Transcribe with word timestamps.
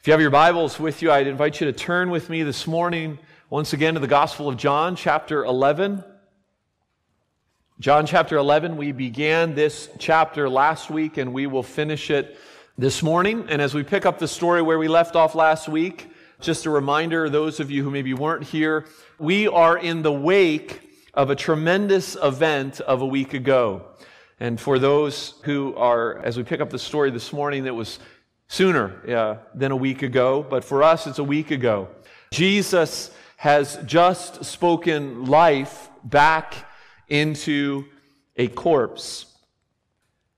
If 0.00 0.06
you 0.06 0.12
have 0.12 0.20
your 0.20 0.30
Bibles 0.30 0.78
with 0.78 1.02
you, 1.02 1.10
I'd 1.10 1.26
invite 1.26 1.60
you 1.60 1.66
to 1.66 1.72
turn 1.72 2.08
with 2.10 2.30
me 2.30 2.44
this 2.44 2.68
morning 2.68 3.18
once 3.50 3.72
again 3.72 3.94
to 3.94 4.00
the 4.00 4.06
Gospel 4.06 4.48
of 4.48 4.56
John, 4.56 4.94
chapter 4.94 5.44
11. 5.44 6.04
John 7.80 8.06
chapter 8.06 8.36
11, 8.36 8.76
we 8.76 8.92
began 8.92 9.56
this 9.56 9.90
chapter 9.98 10.48
last 10.48 10.88
week 10.88 11.16
and 11.16 11.32
we 11.32 11.48
will 11.48 11.64
finish 11.64 12.12
it 12.12 12.38
this 12.78 13.02
morning. 13.02 13.46
And 13.48 13.60
as 13.60 13.74
we 13.74 13.82
pick 13.82 14.06
up 14.06 14.20
the 14.20 14.28
story 14.28 14.62
where 14.62 14.78
we 14.78 14.86
left 14.86 15.16
off 15.16 15.34
last 15.34 15.68
week, 15.68 16.08
just 16.40 16.64
a 16.64 16.70
reminder, 16.70 17.28
those 17.28 17.58
of 17.58 17.68
you 17.68 17.82
who 17.82 17.90
maybe 17.90 18.14
weren't 18.14 18.44
here, 18.44 18.86
we 19.18 19.48
are 19.48 19.76
in 19.76 20.02
the 20.02 20.12
wake 20.12 20.80
of 21.12 21.28
a 21.28 21.34
tremendous 21.34 22.16
event 22.22 22.78
of 22.82 23.02
a 23.02 23.06
week 23.06 23.34
ago. 23.34 23.84
And 24.38 24.60
for 24.60 24.78
those 24.78 25.34
who 25.42 25.74
are, 25.74 26.20
as 26.20 26.36
we 26.36 26.44
pick 26.44 26.60
up 26.60 26.70
the 26.70 26.78
story 26.78 27.10
this 27.10 27.32
morning, 27.32 27.64
that 27.64 27.74
was 27.74 27.98
sooner 28.48 29.08
uh, 29.08 29.36
than 29.54 29.70
a 29.70 29.76
week 29.76 30.02
ago, 30.02 30.44
but 30.48 30.64
for 30.64 30.82
us, 30.82 31.06
it's 31.06 31.18
a 31.18 31.24
week 31.24 31.50
ago. 31.50 31.88
Jesus 32.30 33.10
has 33.36 33.78
just 33.86 34.44
spoken 34.44 35.26
life 35.26 35.88
back 36.02 36.54
into 37.08 37.84
a 38.36 38.48
corpse. 38.48 39.26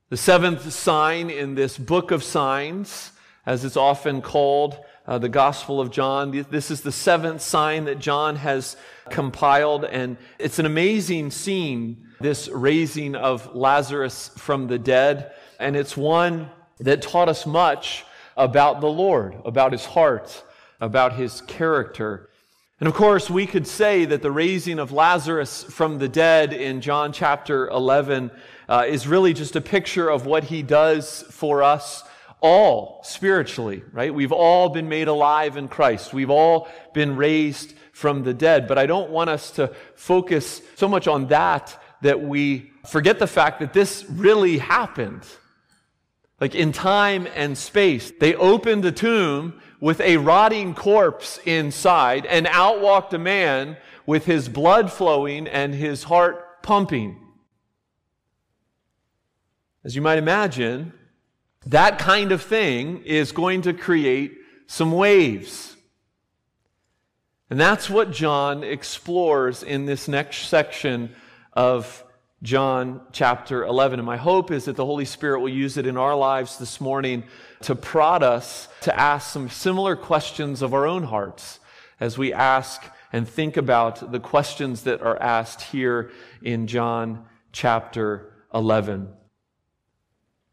The 0.09 0.17
seventh 0.17 0.71
sign 0.71 1.29
in 1.29 1.55
this 1.55 1.77
book 1.77 2.11
of 2.11 2.23
signs, 2.23 3.11
as 3.45 3.63
it's 3.63 3.77
often 3.77 4.21
called, 4.21 4.77
uh, 5.07 5.17
the 5.17 5.29
Gospel 5.29 5.79
of 5.79 5.89
John. 5.89 6.31
This 6.49 6.69
is 6.69 6.81
the 6.81 6.91
seventh 6.91 7.41
sign 7.41 7.85
that 7.85 7.99
John 7.99 8.35
has 8.35 8.75
compiled, 9.09 9.85
and 9.85 10.17
it's 10.37 10.59
an 10.59 10.65
amazing 10.65 11.31
scene, 11.31 12.07
this 12.19 12.49
raising 12.49 13.15
of 13.15 13.55
Lazarus 13.55 14.31
from 14.37 14.67
the 14.67 14.77
dead. 14.77 15.31
And 15.59 15.75
it's 15.75 15.97
one 15.97 16.49
that 16.79 17.01
taught 17.01 17.29
us 17.29 17.45
much 17.45 18.05
about 18.37 18.81
the 18.81 18.89
Lord, 18.89 19.35
about 19.45 19.71
his 19.71 19.85
heart, 19.85 20.43
about 20.79 21.13
his 21.13 21.41
character. 21.41 22.29
And 22.79 22.87
of 22.87 22.95
course, 22.95 23.29
we 23.29 23.45
could 23.45 23.67
say 23.67 24.05
that 24.05 24.21
the 24.21 24.31
raising 24.31 24.79
of 24.79 24.91
Lazarus 24.91 25.63
from 25.63 25.99
the 25.99 26.09
dead 26.09 26.53
in 26.53 26.81
John 26.81 27.13
chapter 27.13 27.67
11 27.69 28.31
uh, 28.67 28.85
is 28.87 29.07
really 29.07 29.33
just 29.33 29.55
a 29.55 29.61
picture 29.61 30.09
of 30.09 30.25
what 30.25 30.45
he 30.45 30.63
does 30.63 31.23
for 31.29 31.61
us 31.61 32.03
all 32.39 33.01
spiritually, 33.03 33.83
right? 33.93 34.13
We've 34.13 34.31
all 34.31 34.69
been 34.69 34.89
made 34.89 35.07
alive 35.07 35.57
in 35.57 35.67
Christ. 35.67 36.11
We've 36.11 36.31
all 36.31 36.67
been 36.93 37.15
raised 37.15 37.75
from 37.93 38.23
the 38.23 38.33
dead. 38.33 38.67
But 38.67 38.79
I 38.79 38.87
don't 38.87 39.11
want 39.11 39.29
us 39.29 39.51
to 39.51 39.67
focus 39.95 40.61
so 40.75 40.87
much 40.87 41.07
on 41.07 41.27
that 41.27 41.77
that 42.01 42.19
we 42.19 42.71
forget 42.87 43.19
the 43.19 43.27
fact 43.27 43.59
that 43.59 43.73
this 43.73 44.05
really 44.09 44.57
happened 44.57 45.23
like 46.41 46.55
in 46.55 46.71
time 46.71 47.27
and 47.35 47.55
space. 47.55 48.11
They 48.19 48.33
opened 48.33 48.83
a 48.83 48.91
tomb 48.91 49.61
with 49.79 50.01
a 50.01 50.17
rotting 50.17 50.73
corpse 50.73 51.39
inside, 51.45 52.25
and 52.25 52.47
out 52.47 52.81
walked 52.81 53.13
a 53.13 53.19
man 53.19 53.77
with 54.05 54.25
his 54.25 54.49
blood 54.49 54.91
flowing 54.91 55.47
and 55.47 55.73
his 55.73 56.03
heart 56.03 56.63
pumping. 56.63 57.17
As 59.83 59.95
you 59.95 60.01
might 60.01 60.17
imagine, 60.17 60.93
that 61.67 61.99
kind 61.99 62.31
of 62.31 62.41
thing 62.41 63.03
is 63.03 63.31
going 63.31 63.61
to 63.63 63.73
create 63.73 64.37
some 64.67 64.91
waves. 64.91 65.75
And 67.49 67.59
that's 67.59 67.89
what 67.89 68.11
John 68.11 68.63
explores 68.63 69.61
in 69.61 69.85
this 69.85 70.07
next 70.07 70.47
section 70.47 71.13
of 71.53 72.03
John 72.43 73.01
chapter 73.11 73.63
11. 73.63 73.99
And 73.99 74.05
my 74.05 74.17
hope 74.17 74.49
is 74.49 74.65
that 74.65 74.75
the 74.75 74.85
Holy 74.85 75.05
Spirit 75.05 75.41
will 75.41 75.49
use 75.49 75.77
it 75.77 75.85
in 75.85 75.95
our 75.95 76.15
lives 76.15 76.57
this 76.57 76.81
morning 76.81 77.23
to 77.61 77.75
prod 77.75 78.23
us 78.23 78.67
to 78.81 78.99
ask 78.99 79.31
some 79.31 79.47
similar 79.47 79.95
questions 79.95 80.63
of 80.63 80.73
our 80.73 80.87
own 80.87 81.03
hearts 81.03 81.59
as 81.99 82.17
we 82.17 82.33
ask 82.33 82.83
and 83.13 83.29
think 83.29 83.57
about 83.57 84.11
the 84.11 84.19
questions 84.19 84.83
that 84.83 85.01
are 85.01 85.21
asked 85.21 85.61
here 85.61 86.11
in 86.41 86.65
John 86.65 87.25
chapter 87.51 88.33
11. 88.53 89.09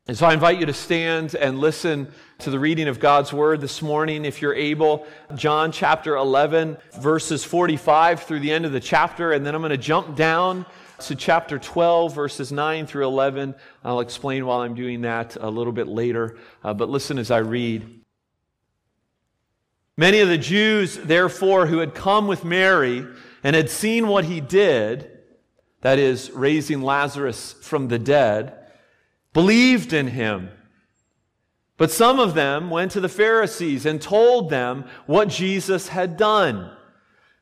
And 0.09 0.17
so 0.17 0.27
I 0.27 0.35
invite 0.35 0.59
you 0.59 0.67
to 0.67 0.75
stand 0.75 1.35
and 1.35 1.59
listen 1.59 2.13
to 2.39 2.51
the 2.51 2.59
reading 2.59 2.89
of 2.89 3.01
God's 3.01 3.33
word 3.33 3.61
this 3.61 3.81
morning 3.81 4.25
if 4.25 4.43
you're 4.43 4.55
able. 4.55 5.07
John 5.35 5.73
chapter 5.73 6.17
11, 6.17 6.77
verses 7.01 7.45
45 7.45 8.23
through 8.23 8.41
the 8.41 8.53
end 8.53 8.67
of 8.67 8.73
the 8.73 8.81
chapter. 8.81 9.33
And 9.33 9.45
then 9.45 9.55
I'm 9.55 9.61
going 9.63 9.71
to 9.71 9.79
jump 9.79 10.17
down 10.17 10.67
to 11.01 11.15
chapter 11.15 11.59
12, 11.59 12.15
verses 12.15 12.51
9 12.51 12.87
through 12.87 13.07
11. 13.07 13.55
I'll 13.85 14.01
explain 14.01 14.45
while 14.47 14.61
I'm 14.61 14.75
doing 14.75 15.03
that 15.03 15.37
a 15.37 15.49
little 15.49 15.73
bit 15.73 15.87
later, 15.87 16.39
uh, 16.65 16.75
but 16.75 16.89
listen 16.89 17.19
as 17.19 17.31
I 17.31 17.39
read. 17.39 18.01
Many 19.97 20.21
of 20.21 20.29
the 20.29 20.39
Jews, 20.39 20.97
therefore, 20.97 21.67
who 21.67 21.79
had 21.79 21.95
come 21.95 22.27
with 22.27 22.45
Mary 22.45 23.07
and 23.43 23.55
had 23.57 23.71
seen 23.71 24.09
what 24.09 24.25
he 24.25 24.41
did, 24.41 25.11
that 25.81 25.99
is, 25.99 26.31
raising 26.33 26.83
Lazarus 26.83 27.55
from 27.61 27.89
the 27.89 27.99
dead, 27.99 28.55
believed 29.33 29.93
in 29.93 30.09
him. 30.09 30.51
But 31.77 31.93
some 31.93 32.19
of 32.19 32.35
them 32.35 32.71
went 32.71 32.93
to 32.93 33.01
the 33.01 33.09
Pharisees 33.09 33.87
and 33.87 34.03
told 34.03 34.51
them 34.51 34.85
what 35.07 35.29
Jesus 35.29 35.89
had 35.89 36.17
done. 36.17 36.73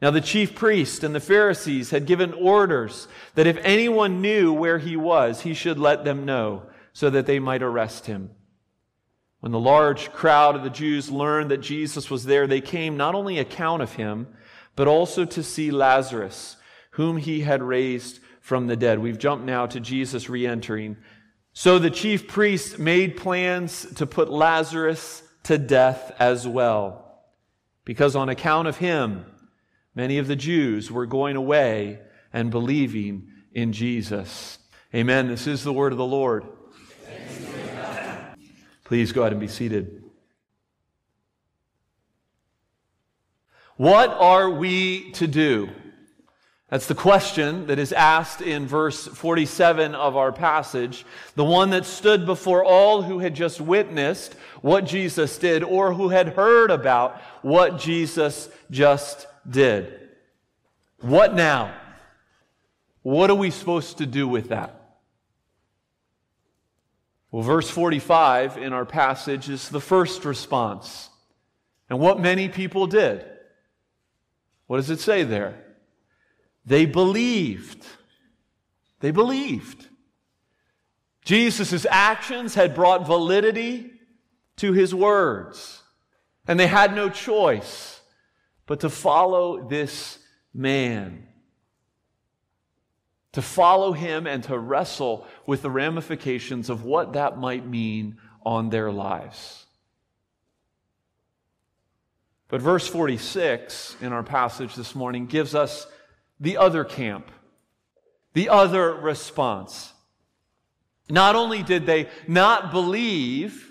Now, 0.00 0.12
the 0.12 0.20
chief 0.20 0.54
priests 0.54 1.02
and 1.02 1.14
the 1.14 1.20
Pharisees 1.20 1.90
had 1.90 2.06
given 2.06 2.32
orders 2.32 3.08
that 3.34 3.48
if 3.48 3.58
anyone 3.62 4.22
knew 4.22 4.52
where 4.52 4.78
he 4.78 4.96
was, 4.96 5.40
he 5.40 5.54
should 5.54 5.78
let 5.78 6.04
them 6.04 6.24
know 6.24 6.62
so 6.92 7.10
that 7.10 7.26
they 7.26 7.40
might 7.40 7.62
arrest 7.62 8.06
him. 8.06 8.30
When 9.40 9.52
the 9.52 9.58
large 9.58 10.12
crowd 10.12 10.56
of 10.56 10.62
the 10.62 10.70
Jews 10.70 11.10
learned 11.10 11.50
that 11.50 11.58
Jesus 11.58 12.10
was 12.10 12.24
there, 12.24 12.46
they 12.46 12.60
came 12.60 12.96
not 12.96 13.14
only 13.14 13.38
account 13.38 13.82
of 13.82 13.94
him, 13.94 14.28
but 14.76 14.88
also 14.88 15.24
to 15.24 15.42
see 15.42 15.70
Lazarus, 15.70 16.56
whom 16.92 17.16
he 17.16 17.40
had 17.40 17.62
raised 17.62 18.20
from 18.40 18.66
the 18.66 18.76
dead. 18.76 18.98
We've 19.00 19.18
jumped 19.18 19.44
now 19.44 19.66
to 19.66 19.80
Jesus 19.80 20.28
re 20.28 20.46
entering. 20.46 20.96
So 21.52 21.78
the 21.78 21.90
chief 21.90 22.28
priests 22.28 22.78
made 22.78 23.16
plans 23.16 23.86
to 23.96 24.06
put 24.06 24.30
Lazarus 24.30 25.22
to 25.44 25.58
death 25.58 26.12
as 26.18 26.46
well, 26.46 27.24
because 27.84 28.14
on 28.14 28.28
account 28.28 28.68
of 28.68 28.76
him, 28.76 29.24
many 29.98 30.18
of 30.18 30.28
the 30.28 30.36
Jews 30.36 30.92
were 30.92 31.06
going 31.06 31.34
away 31.34 31.98
and 32.32 32.52
believing 32.52 33.32
in 33.52 33.72
Jesus. 33.72 34.58
Amen. 34.94 35.26
This 35.26 35.48
is 35.48 35.64
the 35.64 35.72
word 35.72 35.90
of 35.90 35.98
the 35.98 36.06
Lord. 36.06 36.44
Please 38.84 39.10
go 39.10 39.22
ahead 39.22 39.32
and 39.32 39.40
be 39.40 39.48
seated. 39.48 40.04
What 43.76 44.10
are 44.10 44.48
we 44.48 45.10
to 45.12 45.26
do? 45.26 45.68
That's 46.68 46.86
the 46.86 46.94
question 46.94 47.66
that 47.66 47.80
is 47.80 47.92
asked 47.92 48.40
in 48.40 48.68
verse 48.68 49.04
47 49.04 49.96
of 49.96 50.16
our 50.16 50.30
passage. 50.30 51.04
The 51.34 51.44
one 51.44 51.70
that 51.70 51.86
stood 51.86 52.24
before 52.24 52.64
all 52.64 53.02
who 53.02 53.18
had 53.18 53.34
just 53.34 53.60
witnessed 53.60 54.34
what 54.62 54.86
Jesus 54.86 55.38
did 55.38 55.64
or 55.64 55.92
who 55.92 56.10
had 56.10 56.34
heard 56.34 56.70
about 56.70 57.20
what 57.42 57.80
Jesus 57.80 58.48
just 58.70 59.26
did. 59.48 60.08
What 61.00 61.34
now? 61.34 61.74
What 63.02 63.30
are 63.30 63.34
we 63.34 63.50
supposed 63.50 63.98
to 63.98 64.06
do 64.06 64.26
with 64.26 64.48
that? 64.48 64.74
Well, 67.30 67.42
verse 67.42 67.68
45 67.68 68.56
in 68.56 68.72
our 68.72 68.86
passage 68.86 69.48
is 69.48 69.68
the 69.68 69.80
first 69.80 70.24
response. 70.24 71.10
And 71.90 71.98
what 71.98 72.20
many 72.20 72.48
people 72.48 72.86
did. 72.86 73.24
What 74.66 74.76
does 74.78 74.90
it 74.90 75.00
say 75.00 75.24
there? 75.24 75.64
They 76.64 76.84
believed. 76.86 77.86
They 79.00 79.10
believed. 79.10 79.86
Jesus' 81.24 81.86
actions 81.90 82.54
had 82.54 82.74
brought 82.74 83.06
validity 83.06 83.92
to 84.56 84.72
his 84.72 84.94
words, 84.94 85.82
and 86.46 86.58
they 86.58 86.66
had 86.66 86.94
no 86.94 87.08
choice 87.08 87.97
but 88.68 88.80
to 88.80 88.90
follow 88.90 89.66
this 89.66 90.18
man. 90.54 91.26
To 93.32 93.42
follow 93.42 93.92
him 93.92 94.26
and 94.26 94.44
to 94.44 94.58
wrestle 94.58 95.26
with 95.46 95.62
the 95.62 95.70
ramifications 95.70 96.68
of 96.70 96.84
what 96.84 97.14
that 97.14 97.38
might 97.38 97.66
mean 97.66 98.18
on 98.44 98.68
their 98.68 98.92
lives. 98.92 99.64
But 102.48 102.60
verse 102.60 102.86
46 102.86 103.96
in 104.02 104.12
our 104.12 104.22
passage 104.22 104.74
this 104.74 104.94
morning 104.94 105.26
gives 105.26 105.54
us 105.54 105.86
the 106.38 106.58
other 106.58 106.84
camp, 106.84 107.30
the 108.34 108.50
other 108.50 108.92
response. 108.94 109.92
Not 111.08 111.36
only 111.36 111.62
did 111.62 111.86
they 111.86 112.08
not 112.26 112.70
believe, 112.70 113.66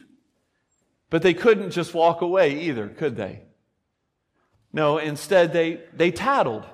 but 1.12 1.22
they 1.22 1.36
couldn't 1.36 1.70
just 1.70 1.94
walk 1.94 2.22
away 2.22 2.62
either, 2.62 2.90
could 2.90 3.16
they? 3.16 3.47
No, 4.74 4.98
instead 4.98 5.54
they, 5.54 5.82
they 5.94 6.12
tattled. 6.12 6.66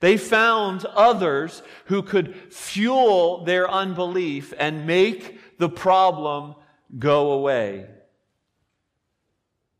They 0.00 0.16
found 0.16 0.84
others 0.84 1.62
who 1.86 2.02
could 2.02 2.34
fuel 2.52 3.44
their 3.44 3.70
unbelief 3.70 4.52
and 4.58 4.86
make 4.86 5.58
the 5.58 5.68
problem 5.68 6.56
go 6.98 7.32
away. 7.32 7.86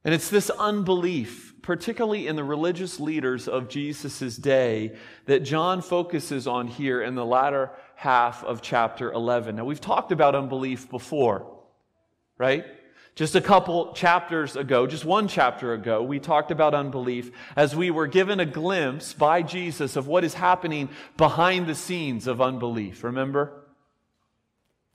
And 0.04 0.14
it's 0.14 0.28
this 0.28 0.50
unbelief, 0.50 1.54
particularly 1.62 2.26
in 2.26 2.36
the 2.36 2.44
religious 2.44 3.00
leaders 3.00 3.48
of 3.48 3.68
Jesus' 3.68 4.36
day, 4.36 4.96
that 5.26 5.40
John 5.40 5.80
focuses 5.80 6.46
on 6.46 6.68
here 6.68 7.02
in 7.02 7.14
the 7.14 7.24
latter 7.24 7.70
half 7.94 8.44
of 8.44 8.60
chapter 8.60 9.12
11. 9.12 9.56
Now, 9.56 9.64
we've 9.64 9.80
talked 9.80 10.12
about 10.12 10.34
unbelief 10.34 10.90
before, 10.90 11.60
right? 12.38 12.66
Just 13.14 13.36
a 13.36 13.40
couple 13.40 13.92
chapters 13.92 14.56
ago, 14.56 14.88
just 14.88 15.04
one 15.04 15.28
chapter 15.28 15.72
ago, 15.72 16.02
we 16.02 16.18
talked 16.18 16.50
about 16.50 16.74
unbelief 16.74 17.30
as 17.54 17.76
we 17.76 17.92
were 17.92 18.08
given 18.08 18.40
a 18.40 18.46
glimpse 18.46 19.12
by 19.12 19.42
Jesus 19.42 19.94
of 19.94 20.08
what 20.08 20.24
is 20.24 20.34
happening 20.34 20.88
behind 21.16 21.68
the 21.68 21.76
scenes 21.76 22.26
of 22.26 22.40
unbelief. 22.40 23.04
Remember? 23.04 23.52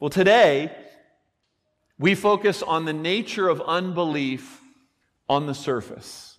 Well, 0.02 0.10
today, 0.10 0.76
we 1.98 2.14
focus 2.14 2.62
on 2.62 2.84
the 2.84 2.94
nature 2.94 3.48
of 3.48 3.62
unbelief 3.62 4.62
on 5.30 5.48
the 5.48 5.56
surface. 5.56 6.38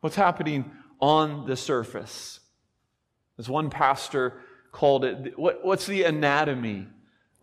What's 0.00 0.16
happening 0.16 0.70
on 0.98 1.46
the 1.46 1.56
surface? 1.56 2.40
As 3.38 3.50
one 3.50 3.68
pastor 3.68 4.40
called 4.72 5.04
it, 5.04 5.38
what, 5.38 5.62
what's 5.62 5.86
the 5.86 6.04
anatomy 6.04 6.86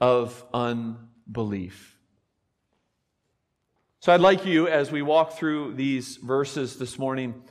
of 0.01 0.43
unbelief? 0.51 1.94
So 4.05 4.13
I'd 4.13 4.21
like 4.21 4.45
you, 4.45 4.67
as 4.67 4.91
we 4.91 5.01
walk 5.01 5.31
through 5.31 5.73
these 5.73 6.17
verses 6.17 6.75
this 6.77 6.99
morning, 6.99 7.41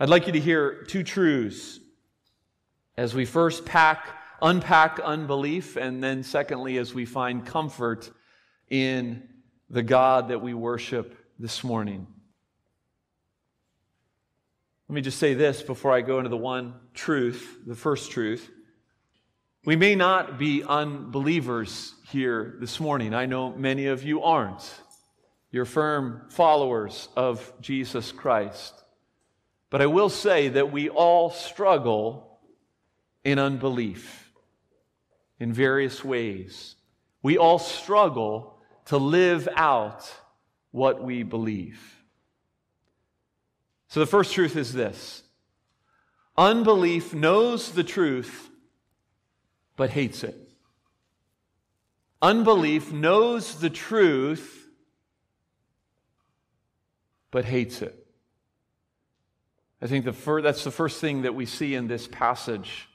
I'd 0.00 0.08
like 0.08 0.26
you 0.26 0.32
to 0.32 0.40
hear 0.40 0.82
two 0.84 1.02
truths 1.02 1.78
as 2.96 3.14
we 3.14 3.26
first 3.26 3.66
pack, 3.66 4.08
unpack 4.40 4.98
unbelief, 4.98 5.76
and 5.76 6.02
then 6.02 6.22
secondly, 6.22 6.78
as 6.78 6.94
we 6.94 7.04
find 7.04 7.44
comfort 7.44 8.10
in 8.70 9.28
the 9.68 9.82
God 9.82 10.28
that 10.28 10.40
we 10.40 10.54
worship 10.54 11.18
this 11.38 11.62
morning. 11.62 12.06
Let 14.88 14.94
me 14.94 15.02
just 15.02 15.18
say 15.18 15.34
this 15.34 15.60
before 15.60 15.92
I 15.92 16.00
go 16.00 16.16
into 16.16 16.30
the 16.30 16.38
one 16.38 16.76
truth, 16.94 17.58
the 17.66 17.76
first 17.76 18.10
truth. 18.10 18.50
We 19.66 19.76
may 19.76 19.96
not 19.96 20.38
be 20.38 20.62
unbelievers 20.62 21.92
here 22.08 22.56
this 22.58 22.80
morning. 22.80 23.12
I 23.12 23.26
know 23.26 23.54
many 23.54 23.88
of 23.88 24.02
you 24.02 24.22
aren't. 24.22 24.62
You're 25.54 25.64
firm 25.64 26.22
followers 26.30 27.08
of 27.16 27.52
Jesus 27.60 28.10
Christ. 28.10 28.74
But 29.70 29.82
I 29.82 29.86
will 29.86 30.08
say 30.08 30.48
that 30.48 30.72
we 30.72 30.88
all 30.88 31.30
struggle 31.30 32.40
in 33.22 33.38
unbelief 33.38 34.32
in 35.38 35.52
various 35.52 36.04
ways. 36.04 36.74
We 37.22 37.38
all 37.38 37.60
struggle 37.60 38.58
to 38.86 38.96
live 38.96 39.48
out 39.54 40.12
what 40.72 41.04
we 41.04 41.22
believe. 41.22 41.80
So 43.86 44.00
the 44.00 44.06
first 44.06 44.32
truth 44.32 44.56
is 44.56 44.72
this 44.72 45.22
unbelief 46.36 47.14
knows 47.14 47.70
the 47.70 47.84
truth, 47.84 48.50
but 49.76 49.90
hates 49.90 50.24
it. 50.24 50.36
Unbelief 52.20 52.90
knows 52.90 53.60
the 53.60 53.70
truth, 53.70 54.62
but 57.34 57.44
hates 57.44 57.82
it. 57.82 58.06
I 59.82 59.88
think 59.88 60.04
the 60.04 60.12
fir- 60.12 60.40
that's 60.40 60.62
the 60.62 60.70
first 60.70 61.00
thing 61.00 61.22
that 61.22 61.34
we 61.34 61.46
see 61.46 61.74
in 61.74 61.88
this 61.88 62.06
passage. 62.06 62.88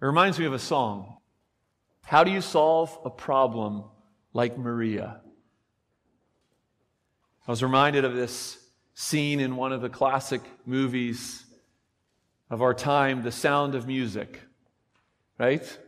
It 0.00 0.06
reminds 0.06 0.38
me 0.38 0.44
of 0.44 0.52
a 0.52 0.60
song. 0.60 1.16
How 2.02 2.22
do 2.22 2.30
you 2.30 2.40
solve 2.40 2.96
a 3.04 3.10
problem 3.10 3.82
like 4.32 4.56
Maria? 4.56 5.22
I 7.48 7.50
was 7.50 7.64
reminded 7.64 8.04
of 8.04 8.14
this 8.14 8.56
scene 8.94 9.40
in 9.40 9.56
one 9.56 9.72
of 9.72 9.80
the 9.80 9.90
classic 9.90 10.42
movies 10.64 11.44
of 12.48 12.62
our 12.62 12.74
time, 12.74 13.24
The 13.24 13.32
Sound 13.32 13.74
of 13.74 13.88
Music, 13.88 14.40
right? 15.36 15.78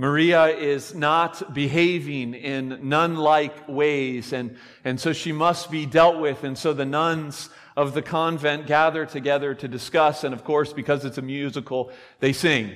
Maria 0.00 0.46
is 0.46 0.94
not 0.94 1.52
behaving 1.52 2.32
in 2.32 2.88
nun 2.88 3.16
like 3.16 3.68
ways, 3.68 4.32
and, 4.32 4.56
and 4.82 4.98
so 4.98 5.12
she 5.12 5.30
must 5.30 5.70
be 5.70 5.84
dealt 5.84 6.18
with. 6.18 6.42
And 6.42 6.56
so 6.56 6.72
the 6.72 6.86
nuns 6.86 7.50
of 7.76 7.92
the 7.92 8.00
convent 8.00 8.66
gather 8.66 9.04
together 9.04 9.54
to 9.54 9.68
discuss, 9.68 10.24
and 10.24 10.32
of 10.32 10.42
course, 10.42 10.72
because 10.72 11.04
it's 11.04 11.18
a 11.18 11.22
musical, 11.22 11.92
they 12.18 12.32
sing. 12.32 12.72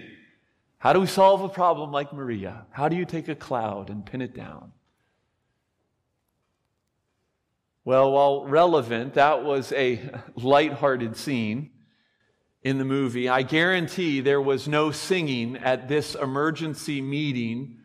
How 0.76 0.92
do 0.92 1.00
we 1.00 1.06
solve 1.06 1.40
a 1.40 1.49
problem 1.49 1.92
like 1.92 2.12
Maria? 2.12 2.66
How 2.68 2.90
do 2.90 2.96
you 2.96 3.06
take 3.06 3.28
a 3.28 3.34
cloud 3.34 3.88
and 3.88 4.04
pin 4.04 4.20
it 4.20 4.34
down? 4.34 4.72
Well, 7.87 8.12
while 8.12 8.44
relevant, 8.44 9.14
that 9.14 9.44
was 9.44 9.72
a 9.72 9.99
light-hearted 10.37 11.16
scene 11.16 11.70
in 12.64 12.78
the 12.78 12.85
movie. 12.85 13.28
I 13.28 13.42
guarantee 13.42 14.21
there 14.21 14.40
was 14.40 14.66
no 14.66 14.90
singing 14.90 15.59
at 15.59 15.87
this 15.87 16.14
emergency 16.14 17.02
meeting 17.02 17.76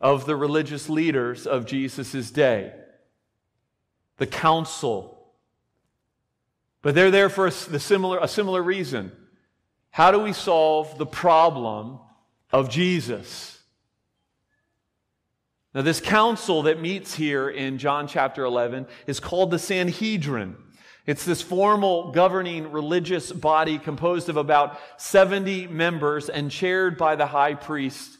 of 0.00 0.24
the 0.24 0.34
religious 0.34 0.88
leaders 0.88 1.46
of 1.46 1.66
Jesus' 1.66 2.30
day, 2.30 2.72
the 4.16 4.26
council. 4.26 5.12
But 6.80 6.94
they're 6.94 7.10
there 7.10 7.28
for 7.28 7.46
a, 7.46 7.50
the 7.50 7.78
similar, 7.78 8.18
a 8.18 8.28
similar 8.28 8.62
reason. 8.62 9.12
How 9.90 10.10
do 10.10 10.18
we 10.18 10.32
solve 10.32 10.96
the 10.98 11.06
problem 11.06 11.98
of 12.52 12.70
Jesus? 12.70 13.60
Now, 15.74 15.82
this 15.82 16.00
council 16.00 16.62
that 16.62 16.80
meets 16.80 17.14
here 17.14 17.50
in 17.50 17.76
John 17.76 18.08
chapter 18.08 18.44
11 18.44 18.86
is 19.06 19.20
called 19.20 19.50
the 19.50 19.58
Sanhedrin. 19.58 20.56
It's 21.06 21.24
this 21.24 21.40
formal 21.40 22.10
governing 22.10 22.72
religious 22.72 23.30
body 23.30 23.78
composed 23.78 24.28
of 24.28 24.36
about 24.36 24.78
70 24.96 25.68
members 25.68 26.28
and 26.28 26.50
chaired 26.50 26.98
by 26.98 27.14
the 27.14 27.26
high 27.26 27.54
priest 27.54 28.18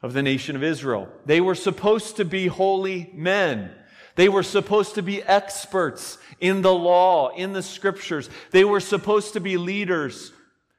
of 0.00 0.14
the 0.14 0.22
nation 0.22 0.56
of 0.56 0.62
Israel. 0.62 1.08
They 1.26 1.42
were 1.42 1.54
supposed 1.54 2.16
to 2.16 2.24
be 2.24 2.46
holy 2.46 3.10
men. 3.12 3.70
They 4.16 4.28
were 4.28 4.42
supposed 4.42 4.94
to 4.94 5.02
be 5.02 5.22
experts 5.22 6.18
in 6.40 6.62
the 6.62 6.74
law, 6.74 7.28
in 7.28 7.52
the 7.52 7.62
scriptures. 7.62 8.30
They 8.52 8.64
were 8.64 8.80
supposed 8.80 9.34
to 9.34 9.40
be 9.40 9.56
leaders 9.56 10.32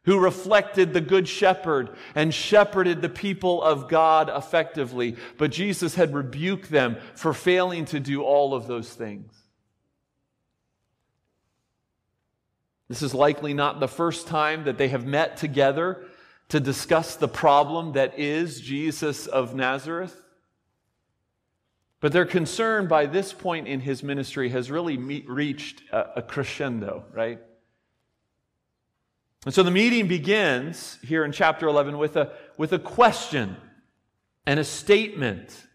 who 0.06 0.20
reflected 0.20 0.94
the 0.94 1.02
Good 1.02 1.28
Shepherd 1.28 1.96
and 2.16 2.34
shepherded 2.34 3.02
the 3.02 3.10
people 3.10 3.62
of 3.62 3.90
God 3.90 4.32
effectively. 4.34 5.16
But 5.38 5.52
Jesus 5.52 5.96
had 5.96 6.14
rebuked 6.14 6.70
them 6.70 6.98
for 7.16 7.34
failing 7.34 7.86
to 7.86 8.00
do 8.00 8.24
all 8.24 8.54
of 8.54 8.68
those 8.68 8.90
things. 8.94 9.45
This 12.88 13.01
is 13.01 13.13
likely 13.13 13.54
not 13.54 13.80
the 13.80 13.88
first 13.88 14.27
time 14.27 14.65
that 14.65 14.77
they 14.77 14.89
have 14.89 15.06
met 15.06 15.38
together 15.38 16.06
to 16.50 16.60
discuss 16.60 17.15
the 17.15 17.27
problem 17.27 17.94
that 17.94 18.20
is 18.20 18.62
Jesus 18.62 19.25
of 19.25 19.56
Nazareth. 19.56 20.22
But 22.00 22.12
their 22.12 22.25
concern 22.25 22.88
by 22.88 23.08
this 23.08 23.34
point 23.34 23.68
in 23.68 23.80
his 23.80 24.04
ministry 24.04 24.50
has 24.50 24.70
really 24.70 24.98
meet, 24.98 25.27
reached 25.27 25.82
a, 25.92 26.18
a 26.18 26.22
crescendo, 26.22 27.04
right? 27.12 27.39
And 29.46 29.54
so 29.54 29.63
the 29.63 29.72
meeting 29.72 30.08
begins 30.08 31.00
here 31.04 31.25
in 31.25 31.32
chapter 31.32 31.68
11 31.68 31.98
with 31.98 32.15
a, 32.15 32.34
with 32.58 32.74
a 32.74 32.80
question 32.80 33.56
and 34.46 34.60
a 34.60 34.63
statement. 34.63 35.65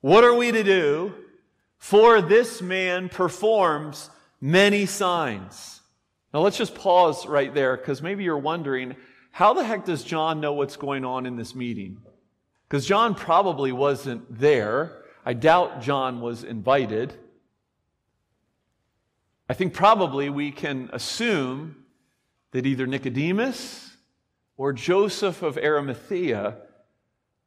What 0.00 0.24
are 0.24 0.34
we 0.34 0.50
to 0.50 0.64
do? 0.64 1.14
For 1.78 2.20
this 2.20 2.62
man 2.62 3.08
performs 3.08 4.10
many 4.40 4.86
signs. 4.86 5.80
Now 6.36 6.42
let's 6.42 6.58
just 6.58 6.74
pause 6.74 7.24
right 7.24 7.54
there 7.54 7.78
because 7.78 8.02
maybe 8.02 8.22
you're 8.22 8.36
wondering 8.36 8.94
how 9.30 9.54
the 9.54 9.64
heck 9.64 9.86
does 9.86 10.04
John 10.04 10.38
know 10.38 10.52
what's 10.52 10.76
going 10.76 11.02
on 11.02 11.24
in 11.24 11.36
this 11.36 11.54
meeting? 11.54 11.96
Because 12.68 12.84
John 12.84 13.14
probably 13.14 13.72
wasn't 13.72 14.38
there. 14.38 15.02
I 15.24 15.32
doubt 15.32 15.80
John 15.80 16.20
was 16.20 16.44
invited. 16.44 17.14
I 19.48 19.54
think 19.54 19.72
probably 19.72 20.28
we 20.28 20.50
can 20.50 20.90
assume 20.92 21.76
that 22.50 22.66
either 22.66 22.86
Nicodemus 22.86 23.96
or 24.58 24.74
Joseph 24.74 25.40
of 25.40 25.56
Arimathea 25.56 26.58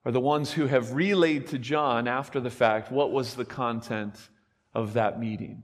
are 0.03 0.11
the 0.11 0.19
ones 0.19 0.53
who 0.53 0.65
have 0.65 0.93
relayed 0.93 1.45
to 1.49 1.59
John 1.59 2.07
after 2.07 2.39
the 2.39 2.49
fact 2.49 2.91
what 2.91 3.11
was 3.11 3.35
the 3.35 3.45
content 3.45 4.15
of 4.73 4.93
that 4.93 5.19
meeting. 5.19 5.61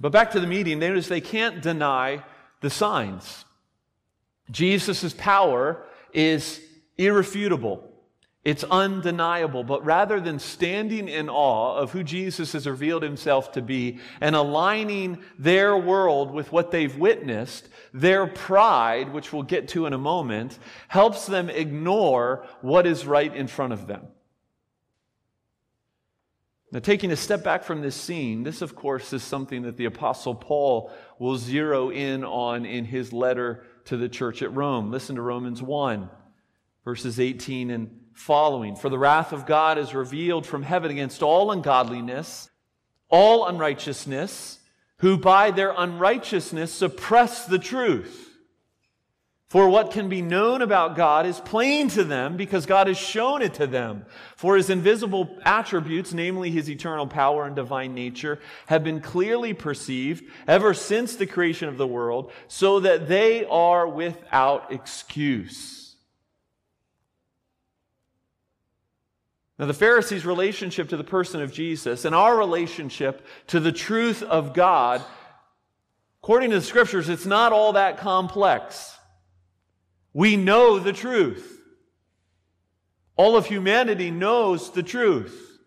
But 0.00 0.12
back 0.12 0.30
to 0.30 0.40
the 0.40 0.46
meeting, 0.46 0.78
notice 0.78 1.08
they 1.08 1.20
can't 1.20 1.60
deny 1.60 2.24
the 2.60 2.70
signs. 2.70 3.44
Jesus' 4.50 5.12
power 5.12 5.84
is 6.12 6.60
irrefutable. 6.96 7.86
It's 8.42 8.64
undeniable. 8.64 9.62
But 9.64 9.84
rather 9.84 10.18
than 10.18 10.38
standing 10.38 11.08
in 11.08 11.28
awe 11.28 11.76
of 11.76 11.92
who 11.92 12.02
Jesus 12.02 12.52
has 12.52 12.66
revealed 12.66 13.02
himself 13.02 13.52
to 13.52 13.62
be 13.62 13.98
and 14.20 14.34
aligning 14.34 15.22
their 15.38 15.76
world 15.76 16.32
with 16.32 16.50
what 16.50 16.70
they've 16.70 16.96
witnessed, 16.96 17.68
their 17.92 18.26
pride, 18.26 19.12
which 19.12 19.32
we'll 19.32 19.42
get 19.42 19.68
to 19.68 19.84
in 19.84 19.92
a 19.92 19.98
moment, 19.98 20.58
helps 20.88 21.26
them 21.26 21.50
ignore 21.50 22.46
what 22.62 22.86
is 22.86 23.06
right 23.06 23.34
in 23.34 23.46
front 23.46 23.74
of 23.74 23.86
them. 23.86 24.06
Now, 26.72 26.78
taking 26.78 27.10
a 27.10 27.16
step 27.16 27.42
back 27.42 27.64
from 27.64 27.82
this 27.82 27.96
scene, 27.96 28.44
this, 28.44 28.62
of 28.62 28.76
course, 28.76 29.12
is 29.12 29.24
something 29.24 29.62
that 29.62 29.76
the 29.76 29.86
Apostle 29.86 30.36
Paul 30.36 30.92
will 31.18 31.36
zero 31.36 31.90
in 31.90 32.22
on 32.22 32.64
in 32.64 32.84
his 32.84 33.12
letter 33.12 33.64
to 33.86 33.96
the 33.96 34.08
church 34.08 34.40
at 34.40 34.54
Rome. 34.54 34.92
Listen 34.92 35.16
to 35.16 35.22
Romans 35.22 35.60
1, 35.60 36.08
verses 36.84 37.18
18 37.18 37.70
and 37.70 38.00
following. 38.12 38.76
For 38.76 38.88
the 38.88 38.98
wrath 38.98 39.32
of 39.32 39.46
God 39.46 39.78
is 39.78 39.94
revealed 39.94 40.46
from 40.46 40.62
heaven 40.62 40.92
against 40.92 41.24
all 41.24 41.50
ungodliness, 41.50 42.48
all 43.08 43.48
unrighteousness, 43.48 44.60
who 44.98 45.16
by 45.16 45.50
their 45.50 45.74
unrighteousness 45.76 46.72
suppress 46.72 47.46
the 47.46 47.58
truth. 47.58 48.29
For 49.50 49.68
what 49.68 49.90
can 49.90 50.08
be 50.08 50.22
known 50.22 50.62
about 50.62 50.94
God 50.94 51.26
is 51.26 51.40
plain 51.40 51.88
to 51.88 52.04
them 52.04 52.36
because 52.36 52.66
God 52.66 52.86
has 52.86 52.96
shown 52.96 53.42
it 53.42 53.54
to 53.54 53.66
them. 53.66 54.06
For 54.36 54.56
his 54.56 54.70
invisible 54.70 55.28
attributes, 55.44 56.14
namely 56.14 56.52
his 56.52 56.70
eternal 56.70 57.08
power 57.08 57.44
and 57.46 57.56
divine 57.56 57.92
nature, 57.92 58.38
have 58.66 58.84
been 58.84 59.00
clearly 59.00 59.52
perceived 59.52 60.22
ever 60.46 60.72
since 60.72 61.16
the 61.16 61.26
creation 61.26 61.68
of 61.68 61.78
the 61.78 61.86
world, 61.86 62.30
so 62.46 62.78
that 62.78 63.08
they 63.08 63.44
are 63.46 63.88
without 63.88 64.72
excuse. 64.72 65.96
Now, 69.58 69.66
the 69.66 69.74
Pharisees' 69.74 70.24
relationship 70.24 70.90
to 70.90 70.96
the 70.96 71.02
person 71.02 71.42
of 71.42 71.52
Jesus 71.52 72.04
and 72.04 72.14
our 72.14 72.38
relationship 72.38 73.26
to 73.48 73.58
the 73.58 73.72
truth 73.72 74.22
of 74.22 74.54
God, 74.54 75.02
according 76.22 76.50
to 76.50 76.60
the 76.60 76.64
scriptures, 76.64 77.08
it's 77.08 77.26
not 77.26 77.52
all 77.52 77.72
that 77.72 77.98
complex. 77.98 78.96
We 80.12 80.36
know 80.36 80.78
the 80.78 80.92
truth. 80.92 81.60
All 83.16 83.36
of 83.36 83.46
humanity 83.46 84.10
knows 84.10 84.72
the 84.72 84.82
truth. 84.82 85.58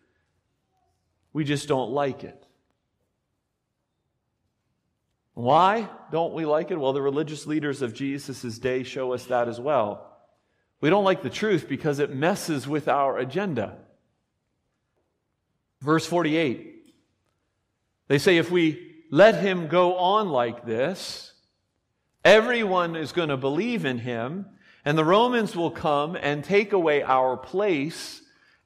We 1.32 1.44
just 1.44 1.68
don't 1.68 1.92
like 1.92 2.24
it. 2.24 2.46
Why 5.34 5.90
don't 6.12 6.34
we 6.34 6.46
like 6.46 6.72
it? 6.72 6.80
Well, 6.80 6.94
the 6.94 7.02
religious 7.02 7.48
leaders 7.48 7.82
of 7.82 7.94
Jesus' 7.94 8.60
day 8.60 8.84
show 8.84 9.14
us 9.14 9.26
that 9.26 9.48
as 9.48 9.60
well. 9.60 10.10
We 10.80 10.90
don't 10.90 11.06
like 11.06 11.24
the 11.24 11.30
truth 11.30 11.68
because 11.68 12.00
it 12.00 12.14
messes 12.14 12.68
with 12.68 12.88
our 12.88 13.18
agenda. 13.18 13.78
Verse 15.82 16.06
48 16.06 16.74
they 18.08 18.18
say, 18.20 18.38
if 18.38 18.52
we 18.52 18.96
let 19.12 19.42
him 19.42 19.68
go 19.68 19.98
on 19.98 20.30
like 20.30 20.66
this, 20.66 21.33
Everyone 22.26 22.96
is 22.96 23.12
going 23.12 23.30
to 23.30 23.38
believe 23.38 23.84
in 23.84 23.98
him, 24.00 24.46
and 24.86 24.98
the 24.98 25.04
Romans 25.04 25.58
will 25.58 25.72
come 25.72 26.16
and 26.16 26.42
take 26.42 26.72
away 26.72 27.04
our 27.04 27.36
place 27.36 28.22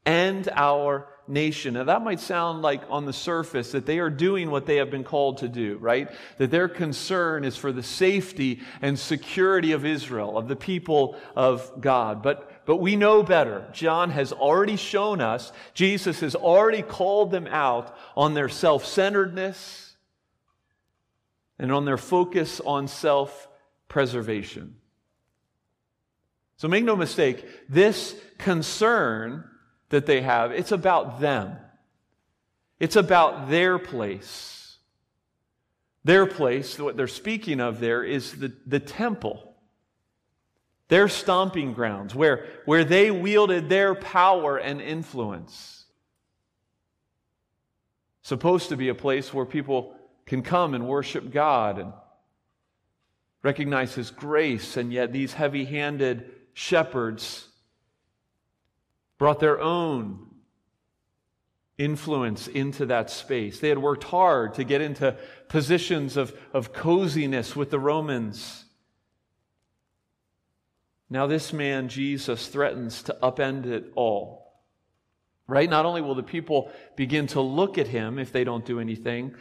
and 0.06 0.48
our 0.54 1.08
nation. 1.28 1.74
Now, 1.74 1.86
that 1.86 2.04
might 2.04 2.20
sound 2.20 2.62
like 2.62 2.84
on 2.88 3.06
the 3.06 3.14
surface 3.14 3.72
that 3.72 3.88
they 3.88 3.98
are 3.98 4.12
doing 4.12 4.52
what 4.52 4.68
they 4.68 4.76
have 4.78 4.92
been 4.92 5.04
called 5.04 5.40
to 5.40 5.48
do, 5.48 5.78
right? 5.78 6.08
That 6.38 6.52
their 6.52 6.70
concern 6.70 7.44
is 7.44 7.58
for 7.58 7.72
the 7.72 7.82
safety 7.82 8.62
and 8.82 8.98
security 8.98 9.72
of 9.72 9.86
Israel, 9.86 10.38
of 10.38 10.48
the 10.48 10.56
people 10.56 11.18
of 11.36 11.82
God. 11.82 12.22
But, 12.22 12.66
but 12.68 12.78
we 12.78 12.96
know 12.96 13.24
better. 13.24 13.68
John 13.74 14.12
has 14.12 14.32
already 14.32 14.76
shown 14.76 15.20
us, 15.20 15.52
Jesus 15.74 16.20
has 16.20 16.36
already 16.36 16.84
called 16.84 17.32
them 17.32 17.48
out 17.48 17.98
on 18.16 18.36
their 18.36 18.50
self 18.50 18.86
centeredness 18.86 19.87
and 21.60 21.72
on 21.72 21.86
their 21.86 21.98
focus 21.98 22.62
on 22.66 22.88
self 22.88 23.48
preservation. 23.88 24.76
So 26.58 26.68
make 26.68 26.84
no 26.84 26.96
mistake, 26.96 27.46
this 27.70 28.16
concern 28.38 29.44
that 29.90 30.06
they 30.06 30.22
have, 30.22 30.52
it's 30.52 30.72
about 30.72 31.20
them. 31.22 31.56
It's 32.80 32.96
about 32.96 33.50
their 33.50 33.80
place. 33.80 34.78
Their 36.04 36.26
place, 36.26 36.80
what 36.80 36.96
they're 36.98 37.08
speaking 37.08 37.60
of 37.60 37.80
there, 37.80 38.04
is 38.04 38.34
the, 38.34 38.54
the 38.66 38.80
temple. 38.80 39.56
Their 40.88 41.10
stomping 41.10 41.74
grounds, 41.74 42.16
where, 42.16 42.46
where 42.66 42.86
they 42.86 43.12
wielded 43.12 43.68
their 43.68 43.94
power 43.94 44.58
and 44.58 44.80
influence. 44.80 45.86
Supposed 48.22 48.70
to 48.70 48.78
be 48.78 48.90
a 48.90 48.96
place 48.96 49.34
where 49.34 49.46
people 49.46 49.97
can 50.28 50.44
come 50.44 50.74
and 50.76 50.88
worship 50.88 51.32
God 51.32 51.80
and 51.80 51.94
recognize 53.42 53.96
his 53.96 54.12
grace, 54.12 54.78
and 54.78 54.94
yet 54.94 55.12
these 55.12 55.34
heavy 55.34 55.66
handed 55.66 56.30
shepherds 56.54 57.48
brought 59.18 59.40
their 59.40 59.60
own 59.60 60.28
influence 61.78 62.48
into 62.48 62.88
that 62.88 63.10
space. 63.10 63.60
They 63.60 63.70
had 63.70 63.78
worked 63.78 64.04
hard 64.04 64.56
to 64.56 64.64
get 64.64 64.82
into 64.82 65.16
positions 65.48 66.18
of, 66.18 66.38
of 66.54 66.74
coziness 66.74 67.56
with 67.56 67.70
the 67.70 67.80
Romans. 67.80 68.66
Now, 71.10 71.28
this 71.28 71.54
man, 71.54 71.88
Jesus, 71.88 72.48
threatens 72.48 73.04
to 73.04 73.18
upend 73.24 73.66
it 73.66 73.92
all. 73.96 74.62
Right? 75.48 75.70
Not 75.70 75.86
only 75.86 76.02
will 76.02 76.16
the 76.16 76.24
people 76.24 76.72
begin 76.98 77.28
to 77.28 77.40
look 77.40 77.78
at 77.78 77.88
him 77.88 78.20
if 78.20 78.34
they 78.34 78.44
don't 78.44 78.66
do 78.66 78.82
anything, 78.82 79.36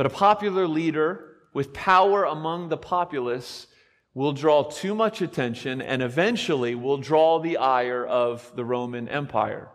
but 0.00 0.06
a 0.06 0.08
popular 0.08 0.66
leader 0.66 1.36
with 1.52 1.74
power 1.74 2.24
among 2.24 2.70
the 2.70 2.76
populace 2.78 3.66
will 4.14 4.32
draw 4.32 4.62
too 4.62 4.94
much 4.94 5.20
attention 5.20 5.82
and 5.82 6.00
eventually 6.00 6.74
will 6.74 6.96
draw 6.96 7.38
the 7.38 7.58
ire 7.58 8.06
of 8.06 8.50
the 8.56 8.64
Roman 8.64 9.10
Empire. 9.10 9.68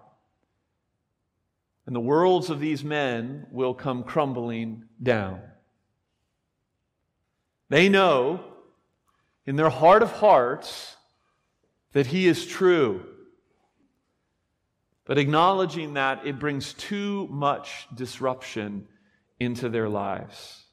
And 1.86 1.96
the 1.96 2.00
worlds 2.00 2.50
of 2.50 2.60
these 2.60 2.84
men 2.84 3.46
will 3.52 3.76
come 3.76 4.04
crumbling 4.04 4.86
down. 5.00 5.42
They 7.70 7.88
know 7.88 8.44
in 9.46 9.58
their 9.58 9.70
heart 9.70 10.02
of 10.02 10.12
hearts 10.12 10.96
that 11.92 12.08
he 12.08 12.26
is 12.26 12.48
true. 12.48 13.06
But 15.06 15.20
acknowledging 15.20 15.94
that, 15.94 16.26
it 16.26 16.40
brings 16.40 16.74
too 16.74 17.28
much 17.30 17.86
disruption 17.94 18.88
into 19.40 19.70
their 19.70 19.90
lives. 19.90 20.64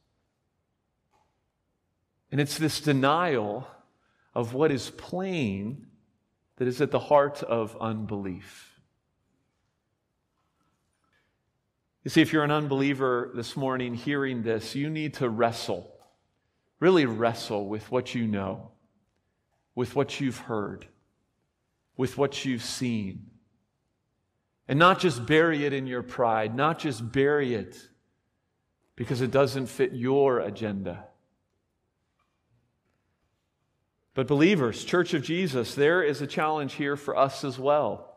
And 2.30 2.40
it's 2.40 2.56
this 2.56 2.80
denial 2.80 3.66
of 4.34 4.54
what 4.54 4.70
is 4.70 4.90
plain 4.90 5.86
that 6.56 6.66
is 6.66 6.80
at 6.80 6.90
the 6.90 6.98
heart 6.98 7.42
of 7.42 7.76
unbelief. 7.80 8.80
You 12.04 12.10
see, 12.10 12.22
if 12.22 12.32
you're 12.32 12.42
an 12.42 12.50
unbeliever 12.50 13.30
this 13.34 13.56
morning 13.56 13.94
hearing 13.94 14.42
this, 14.42 14.74
you 14.74 14.90
need 14.90 15.14
to 15.14 15.28
wrestle, 15.28 15.92
really 16.80 17.06
wrestle 17.06 17.68
with 17.68 17.90
what 17.92 18.14
you 18.14 18.26
know, 18.26 18.72
with 19.74 19.94
what 19.94 20.20
you've 20.20 20.38
heard, 20.38 20.86
with 21.96 22.18
what 22.18 22.44
you've 22.44 22.64
seen. 22.64 23.26
And 24.66 24.78
not 24.78 25.00
just 25.00 25.26
bury 25.26 25.64
it 25.64 25.72
in 25.72 25.86
your 25.86 26.02
pride, 26.02 26.56
not 26.56 26.78
just 26.78 27.12
bury 27.12 27.54
it 27.54 27.76
because 29.02 29.20
it 29.20 29.32
doesn't 29.32 29.66
fit 29.66 29.92
your 29.92 30.38
agenda. 30.38 31.04
But, 34.14 34.28
believers, 34.28 34.84
Church 34.84 35.12
of 35.12 35.24
Jesus, 35.24 35.74
there 35.74 36.04
is 36.04 36.22
a 36.22 36.26
challenge 36.28 36.74
here 36.74 36.94
for 36.94 37.16
us 37.16 37.42
as 37.42 37.58
well. 37.58 38.14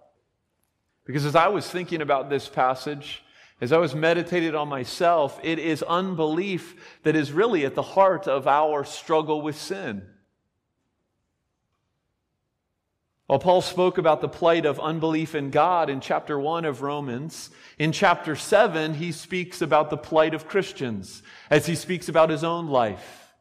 Because 1.04 1.26
as 1.26 1.36
I 1.36 1.48
was 1.48 1.68
thinking 1.68 2.04
about 2.04 2.30
this 2.30 2.48
passage, 2.48 3.24
as 3.60 3.72
I 3.72 3.80
was 3.80 3.96
meditating 3.96 4.54
on 4.54 4.70
myself, 4.70 5.40
it 5.42 5.58
is 5.58 5.82
unbelief 5.82 6.76
that 7.02 7.16
is 7.16 7.32
really 7.32 7.66
at 7.66 7.74
the 7.74 7.82
heart 7.82 8.28
of 8.28 8.48
our 8.48 8.84
struggle 8.84 9.42
with 9.42 9.60
sin. 9.60 10.04
While 13.28 13.40
Paul 13.40 13.62
spoke 13.62 13.98
about 13.98 14.22
the 14.22 14.30
plight 14.30 14.68
of 14.68 14.80
unbelief 14.80 15.34
in 15.34 15.50
God 15.50 15.90
in 15.90 16.00
chapter 16.00 16.40
1 16.40 16.64
of 16.64 16.84
Romans, 16.84 17.50
in 17.80 17.92
chapter 17.92 18.36
7, 18.36 18.94
he 18.94 19.12
speaks 19.12 19.64
about 19.64 19.90
the 19.90 19.98
plight 19.98 20.36
of 20.36 20.48
Christians 20.48 21.24
as 21.50 21.66
he 21.66 21.74
speaks 21.74 22.08
about 22.08 22.30
his 22.30 22.44
own 22.44 22.68
life. 22.68 23.34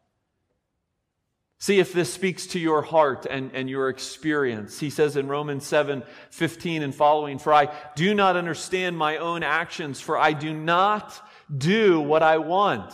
See 1.58 1.78
if 1.78 1.92
this 1.92 2.12
speaks 2.12 2.46
to 2.48 2.58
your 2.58 2.82
heart 2.82 3.26
and, 3.28 3.50
and 3.54 3.68
your 3.68 3.88
experience. 3.90 4.80
He 4.80 4.90
says 4.90 5.16
in 5.16 5.28
Romans 5.28 5.66
7 5.66 6.02
15 6.30 6.82
and 6.82 6.94
following, 6.94 7.38
For 7.38 7.52
I 7.54 7.68
do 7.94 8.14
not 8.14 8.36
understand 8.36 8.98
my 8.98 9.18
own 9.18 9.42
actions, 9.42 10.00
for 10.00 10.18
I 10.18 10.32
do 10.32 10.52
not 10.52 11.26
do 11.56 12.00
what 12.00 12.22
I 12.22 12.38
want, 12.38 12.92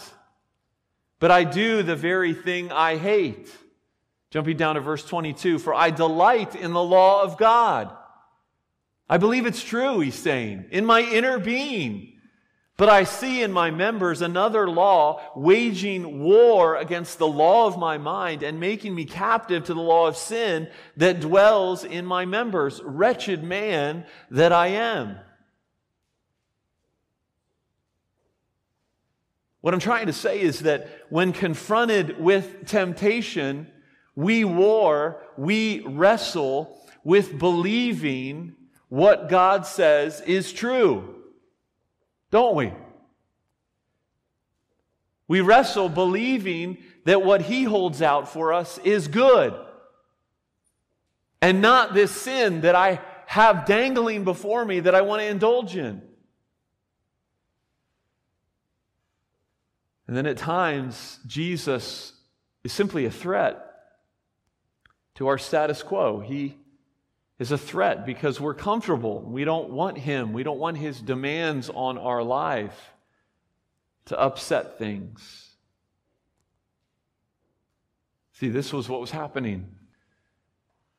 but 1.20 1.30
I 1.30 1.44
do 1.44 1.82
the 1.82 1.97
very 1.97 2.35
thing 2.35 2.70
I 2.70 2.97
hate. 2.97 3.49
Jumping 4.30 4.56
down 4.56 4.76
to 4.76 4.80
verse 4.80 5.04
22, 5.04 5.58
For 5.58 5.75
I 5.75 5.90
delight 5.90 6.54
in 6.54 6.72
the 6.72 6.82
law 6.82 7.22
of 7.22 7.37
God. 7.37 7.90
I 9.08 9.18
believe 9.18 9.44
it's 9.44 9.64
true, 9.64 9.99
he's 9.99 10.14
saying, 10.14 10.66
in 10.70 10.84
my 10.84 11.00
inner 11.00 11.38
being. 11.38 12.12
But 12.76 12.88
I 12.88 13.04
see 13.04 13.42
in 13.42 13.52
my 13.52 13.70
members 13.70 14.22
another 14.22 14.66
law 14.66 15.20
waging 15.37 16.22
war 16.22 16.76
against 16.76 17.18
the 17.18 17.26
law 17.26 17.66
of 17.66 17.76
my 17.76 17.99
mind 17.99 18.42
and 18.42 18.58
making 18.58 18.94
me 18.94 19.04
captive 19.04 19.64
to 19.64 19.75
the 19.75 19.82
law 19.82 20.06
of 20.06 20.16
sin 20.16 20.70
that 20.96 21.20
dwells 21.20 21.84
in 21.84 22.06
my 22.06 22.25
members. 22.25 22.80
Wretched 22.82 23.42
man 23.42 24.06
that 24.30 24.52
I 24.52 24.68
am. 24.68 25.18
What 29.60 29.75
I'm 29.75 29.80
trying 29.80 30.06
to 30.06 30.14
say 30.14 30.40
is 30.40 30.60
that 30.60 30.88
when 31.10 31.34
confronted 31.34 32.18
with 32.18 32.64
temptation, 32.66 33.66
we 34.14 34.45
war, 34.45 35.23
we 35.37 35.81
wrestle 35.81 36.76
with 37.05 37.38
believing 37.38 38.55
what 38.88 39.29
God 39.29 39.67
says 39.67 40.21
is 40.21 40.52
true. 40.52 41.14
Don't 42.31 42.55
we? 42.55 42.73
We 45.29 45.40
wrestle 45.40 45.88
believing 45.88 46.79
that 47.05 47.23
what 47.23 47.43
He 47.43 47.64
holds 47.64 48.02
out 48.02 48.29
for 48.29 48.52
us 48.52 48.79
is 48.79 49.09
good 49.09 49.55
and 51.40 51.62
not 51.62 51.95
this 51.95 52.11
sin 52.11 52.62
that 52.62 52.75
I 52.75 53.00
have 53.26 53.64
dangling 53.64 54.25
before 54.25 54.64
me 54.64 54.81
that 54.81 54.95
I 54.95 55.02
want 55.02 55.23
to 55.23 55.26
indulge 55.26 55.76
in. 55.76 56.02
And 60.07 60.17
then 60.17 60.26
at 60.26 60.37
times, 60.37 61.21
Jesus 61.26 62.12
is 62.64 62.73
simply 62.73 63.07
a 63.07 63.11
threat 63.11 63.70
to 65.17 65.29
our 65.29 65.38
status 65.38 65.83
quo. 65.83 66.21
He 66.21 66.57
is 67.38 67.52
a 67.52 67.59
threat 67.59 68.05
because 68.05 68.40
we're 68.40 68.55
comfortable. 68.55 69.23
We 69.23 69.45
don't 69.45 69.71
want 69.71 69.99
him. 69.99 70.33
We 70.33 70.43
don't 70.43 70.59
want 70.59 70.76
his 70.76 71.00
demands 71.00 71.71
on 71.71 71.99
our 71.99 72.23
life 72.23 72.93
to 74.06 74.19
upset 74.19 74.78
things. 74.78 75.49
See, 78.34 78.49
this 78.49 78.73
was 78.73 78.89
what 78.89 79.00
was 79.00 79.11
happening 79.11 79.69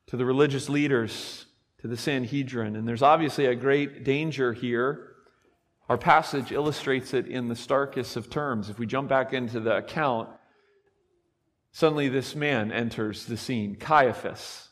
to 0.06 0.16
the 0.16 0.24
religious 0.24 0.68
leaders, 0.68 1.46
to 1.78 1.88
the 1.88 1.96
Sanhedrin. 1.96 2.76
And 2.76 2.86
there's 2.86 3.02
obviously 3.02 3.46
a 3.46 3.54
great 3.54 4.04
danger 4.04 4.52
here. 4.52 5.08
Our 5.88 5.98
passage 5.98 6.52
illustrates 6.52 7.14
it 7.14 7.26
in 7.26 7.48
the 7.48 7.56
starkest 7.56 8.16
of 8.16 8.30
terms. 8.30 8.68
If 8.68 8.78
we 8.78 8.86
jump 8.86 9.08
back 9.08 9.32
into 9.32 9.60
the 9.60 9.76
account, 9.76 10.28
suddenly 11.72 12.08
this 12.08 12.34
man 12.34 12.70
enters 12.70 13.26
the 13.26 13.36
scene 13.36 13.74
Caiaphas. 13.74 14.68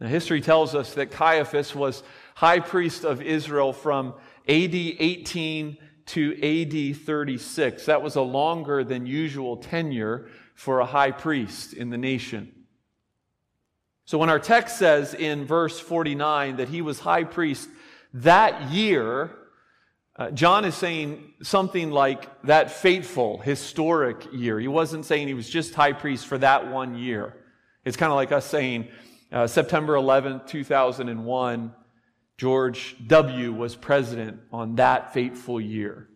Now, 0.00 0.08
history 0.08 0.40
tells 0.40 0.74
us 0.74 0.94
that 0.94 1.10
Caiaphas 1.10 1.74
was 1.74 2.02
high 2.34 2.60
priest 2.60 3.04
of 3.04 3.22
Israel 3.22 3.72
from 3.72 4.14
AD 4.48 4.74
18 4.74 5.76
to 6.06 6.92
AD 6.92 6.96
36. 6.96 7.86
That 7.86 8.02
was 8.02 8.16
a 8.16 8.22
longer 8.22 8.84
than 8.84 9.06
usual 9.06 9.56
tenure 9.56 10.28
for 10.54 10.80
a 10.80 10.86
high 10.86 11.10
priest 11.10 11.72
in 11.72 11.90
the 11.90 11.98
nation. 11.98 12.52
So 14.04 14.18
when 14.18 14.28
our 14.28 14.38
text 14.38 14.78
says 14.78 15.14
in 15.14 15.46
verse 15.46 15.80
49 15.80 16.56
that 16.56 16.68
he 16.68 16.82
was 16.82 17.00
high 17.00 17.24
priest 17.24 17.68
that 18.12 18.70
year, 18.70 19.30
uh, 20.16 20.30
John 20.30 20.64
is 20.64 20.76
saying 20.76 21.32
something 21.42 21.90
like 21.90 22.28
that 22.42 22.70
fateful, 22.70 23.38
historic 23.38 24.26
year. 24.32 24.60
He 24.60 24.68
wasn't 24.68 25.04
saying 25.04 25.26
he 25.26 25.34
was 25.34 25.48
just 25.48 25.74
high 25.74 25.92
priest 25.92 26.26
for 26.26 26.38
that 26.38 26.70
one 26.70 26.96
year. 26.96 27.34
It's 27.84 27.96
kind 27.96 28.12
of 28.12 28.16
like 28.16 28.30
us 28.30 28.46
saying, 28.46 28.88
uh, 29.32 29.48
September 29.48 29.96
11, 29.96 30.42
2001, 30.46 31.74
George 32.38 32.96
W. 33.06 33.52
was 33.52 33.74
president 33.74 34.40
on 34.52 34.76
that 34.76 35.12
fateful 35.12 35.60
year. 35.60 36.08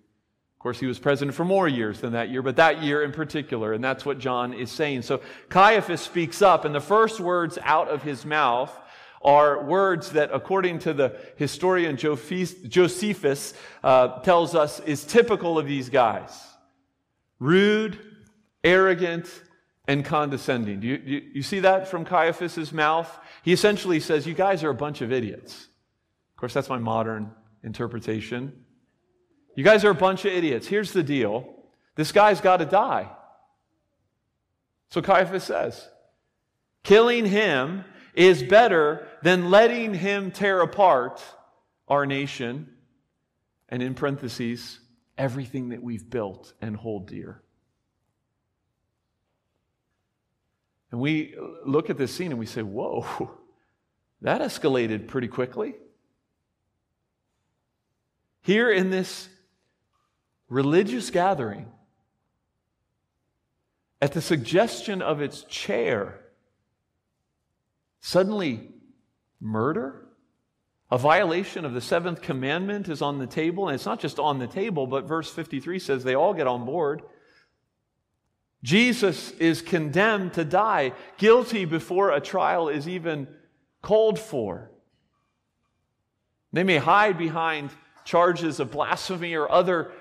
Of 0.59 0.63
course, 0.63 0.79
he 0.79 0.87
was 0.87 0.99
president 1.01 1.37
for 1.37 1.45
more 1.45 1.67
years 1.67 2.01
than 2.01 2.13
that 2.13 2.31
year, 2.31 2.43
but 2.43 2.57
that 2.57 2.83
year 2.83 3.03
in 3.03 3.13
particular, 3.13 3.73
and 3.73 3.83
that's 3.83 4.05
what 4.05 4.19
John 4.19 4.53
is 4.53 4.71
saying. 4.71 5.03
So 5.03 5.21
Caiaphas 5.49 6.01
speaks 6.01 6.43
up, 6.43 6.65
and 6.65 6.75
the 6.75 6.81
first 6.81 7.19
words 7.19 7.59
out 7.63 7.89
of 7.89 8.03
his 8.03 8.25
mouth 8.25 8.77
are 9.23 9.65
words 9.65 10.13
that, 10.13 10.31
according 10.33 10.79
to 10.81 10.93
the 10.93 11.17
historian 11.37 11.97
Josephus, 11.97 13.55
uh, 13.83 14.21
tells 14.21 14.55
us 14.55 14.81
is 14.81 15.05
typical 15.05 15.59
of 15.59 15.67
these 15.67 15.89
guys 15.89 16.45
rude, 17.41 17.99
arrogant, 18.65 19.43
and 19.87 20.05
condescending. 20.05 20.81
Do 20.81 20.87
you, 20.87 21.03
you, 21.05 21.23
you 21.35 21.43
see 21.43 21.61
that 21.61 21.89
from 21.89 22.05
Caiaphas' 22.05 22.73
mouth? 22.73 23.11
He 23.43 23.53
essentially 23.53 24.01
says, 24.01 24.27
You 24.27 24.35
guys 24.35 24.63
are 24.63 24.71
a 24.71 24.75
bunch 24.75 25.01
of 25.01 25.13
idiots. 25.13 25.69
Of 26.35 26.37
course, 26.37 26.53
that's 26.53 26.69
my 26.69 26.79
modern 26.79 27.31
interpretation. 27.65 28.65
You 29.57 29.65
guys 29.65 29.85
are 29.85 29.91
a 29.91 29.95
bunch 29.95 30.25
of 30.25 30.33
idiots. 30.33 30.67
Here's 30.67 30.93
the 30.93 31.03
deal 31.03 31.55
this 31.97 32.13
guy's 32.13 32.41
got 32.41 32.59
to 32.59 32.65
die. 32.65 33.11
So 34.91 35.03
Caiaphas 35.03 35.45
says, 35.45 35.89
Killing 36.85 37.27
him 37.27 37.85
is 38.19 38.43
better 38.43 39.07
than 39.23 39.49
letting 39.49 39.95
him 39.95 40.33
tear 40.33 40.61
apart 40.61 41.23
our 41.87 42.05
nation, 42.05 42.69
and 43.69 43.81
in 43.81 43.95
parentheses, 43.95 44.81
everything 45.17 45.69
that 45.69 45.81
we've 45.81 46.11
built 46.11 46.53
and 46.61 46.75
hold 46.75 47.07
dear. 47.07 47.41
And 50.91 51.01
we 51.01 51.37
look 51.65 51.91
at 51.91 51.97
this 51.97 52.13
scene 52.13 52.33
and 52.33 52.41
we 52.41 52.47
say, 52.47 52.63
whoa, 52.63 53.31
that 54.23 54.41
escalated 54.41 55.07
pretty 55.07 55.29
quickly. 55.29 55.77
Here 58.43 58.69
in 58.69 58.91
this 58.91 59.29
religious 60.49 61.11
gathering, 61.11 61.67
at 64.03 64.13
the 64.13 64.23
suggestion 64.23 65.03
of 65.03 65.21
its 65.21 65.45
chair, 65.45 66.21
suddenly 68.01 68.69
murder, 69.41 70.09
a 70.91 70.99
violation 70.99 71.65
of 71.65 71.75
the 71.75 71.81
seventh 71.81 72.23
commandment 72.23 72.89
is 72.89 73.03
on 73.03 73.19
the 73.19 73.27
table. 73.27 73.69
And 73.69 73.75
it's 73.75 73.85
not 73.85 74.01
just 74.01 74.19
on 74.19 74.39
the 74.39 74.47
table, 74.47 74.87
but 74.87 75.05
verse 75.05 75.31
53 75.31 75.79
says 75.79 76.03
they 76.03 76.15
all 76.15 76.33
get 76.33 76.47
on 76.47 76.65
board. 76.65 77.03
Jesus 78.63 79.31
is 79.33 79.63
condemned 79.63 80.33
to 80.35 80.45
die, 80.45 80.93
guilty 81.19 81.65
before 81.65 82.11
a 82.11 82.21
trial 82.21 82.69
is 82.69 82.89
even 82.89 83.29
called 83.83 84.19
for. 84.19 84.71
They 86.53 86.65
may 86.65 86.79
hide 86.79 87.19
behind 87.19 87.71
charges 88.05 88.59
of 88.59 88.71
blasphemy 88.71 89.35
or 89.35 89.51
other 89.51 89.93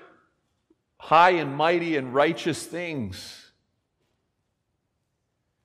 high 0.96 1.32
and 1.32 1.54
mighty 1.54 1.96
and 1.96 2.14
righteous 2.14 2.64
things. 2.64 3.52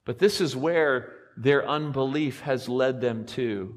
But 0.05 0.19
this 0.19 0.41
is 0.41 0.55
where 0.55 1.13
their 1.37 1.67
unbelief 1.67 2.41
has 2.41 2.69
led 2.69 3.01
them 3.01 3.25
to. 3.25 3.75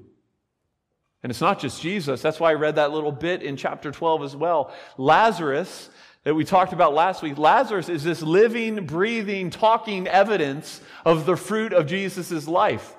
And 1.23 1.31
it's 1.31 1.41
not 1.41 1.59
just 1.59 1.83
Jesus. 1.83 2.23
That's 2.23 2.39
why 2.39 2.51
I 2.51 2.55
read 2.55 2.77
that 2.77 2.93
little 2.93 3.13
bit 3.13 3.43
in 3.43 3.57
chapter 3.57 3.91
12 3.91 4.23
as 4.23 4.37
well. 4.37 4.73
Lazarus, 4.97 5.91
that 6.23 6.35
we 6.35 6.45
talked 6.45 6.73
about 6.73 6.95
last 6.95 7.23
week, 7.23 7.39
Lazarus 7.39 7.89
is 7.89 8.05
this 8.05 8.23
living, 8.23 8.87
breathing, 8.87 9.51
talking 9.51 10.07
evidence 10.07 10.81
of 11.05 11.27
the 11.27 11.37
fruit 11.37 11.73
of 11.73 11.87
Jesus' 11.87 12.47
life. 12.47 12.95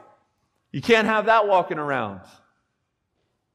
You 0.71 0.81
can't 0.81 1.07
have 1.07 1.27
that 1.27 1.47
walking 1.47 1.77
around. 1.77 2.21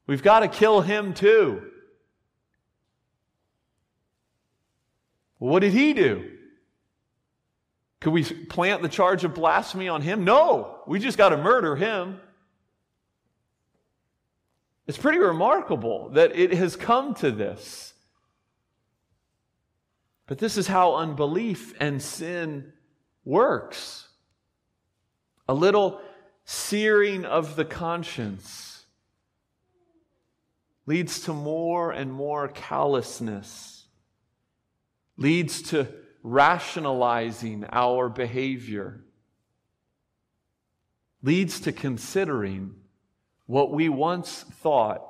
We've 0.07 0.23
got 0.23 0.41
to 0.41 0.47
kill 0.47 0.81
him 0.81 1.13
too. 1.13 1.69
What 5.37 5.59
did 5.59 5.73
he 5.73 5.93
do? 5.93 6.32
Could 8.03 8.11
we 8.11 8.25
plant 8.25 8.81
the 8.81 8.89
charge 8.89 9.23
of 9.23 9.33
blasphemy 9.33 9.87
on 9.87 10.01
him? 10.01 10.25
No, 10.25 10.81
we 10.85 10.99
just 10.99 11.17
got 11.17 11.29
to 11.29 11.37
murder 11.37 11.77
him. 11.77 12.19
It's 14.87 14.97
pretty 14.97 15.19
remarkable 15.19 16.09
that 16.09 16.35
it 16.35 16.53
has 16.53 16.75
come 16.75 17.13
to 17.15 17.31
this. 17.31 17.93
But 20.27 20.37
this 20.37 20.57
is 20.57 20.67
how 20.67 20.95
unbelief 20.95 21.73
and 21.79 22.01
sin 22.01 22.73
works. 23.23 24.09
A 25.47 25.53
little 25.53 26.01
searing 26.43 27.23
of 27.23 27.55
the 27.55 27.63
conscience 27.63 28.85
leads 30.85 31.21
to 31.21 31.31
more 31.31 31.91
and 31.91 32.11
more 32.11 32.49
callousness, 32.49 33.85
leads 35.15 35.61
to 35.69 35.87
rationalizing 36.23 37.65
our 37.71 38.07
behavior, 38.07 39.03
leads 41.21 41.59
to 41.59 41.71
considering 41.71 42.73
what 43.45 43.71
we 43.71 43.89
once 43.89 44.43
thought 44.61 45.05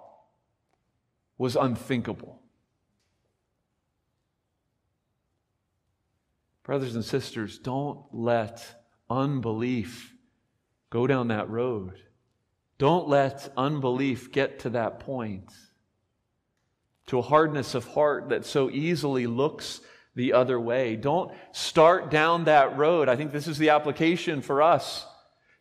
was 1.37 1.55
unthinkable. 1.55 2.41
Brothers 6.63 6.95
and 6.95 7.05
sisters, 7.05 7.59
don't 7.59 7.99
let 8.11 8.83
unbelief 9.09 10.13
go 10.89 11.05
down 11.05 11.27
that 11.27 11.49
road. 11.49 11.99
Don't 12.77 13.07
let 13.07 13.51
unbelief 13.55 14.31
get 14.31 14.59
to 14.59 14.71
that 14.71 14.99
point, 14.99 15.51
to 17.07 17.19
a 17.19 17.21
hardness 17.21 17.75
of 17.75 17.85
heart 17.85 18.29
that 18.29 18.45
so 18.45 18.69
easily 18.69 19.27
looks 19.27 19.81
the 20.15 20.33
other 20.33 20.59
way. 20.59 20.95
Don't 20.95 21.31
start 21.51 22.11
down 22.11 22.45
that 22.45 22.77
road. 22.77 23.09
I 23.09 23.15
think 23.15 23.31
this 23.31 23.47
is 23.47 23.57
the 23.57 23.69
application 23.69 24.41
for 24.41 24.61
us. 24.61 25.05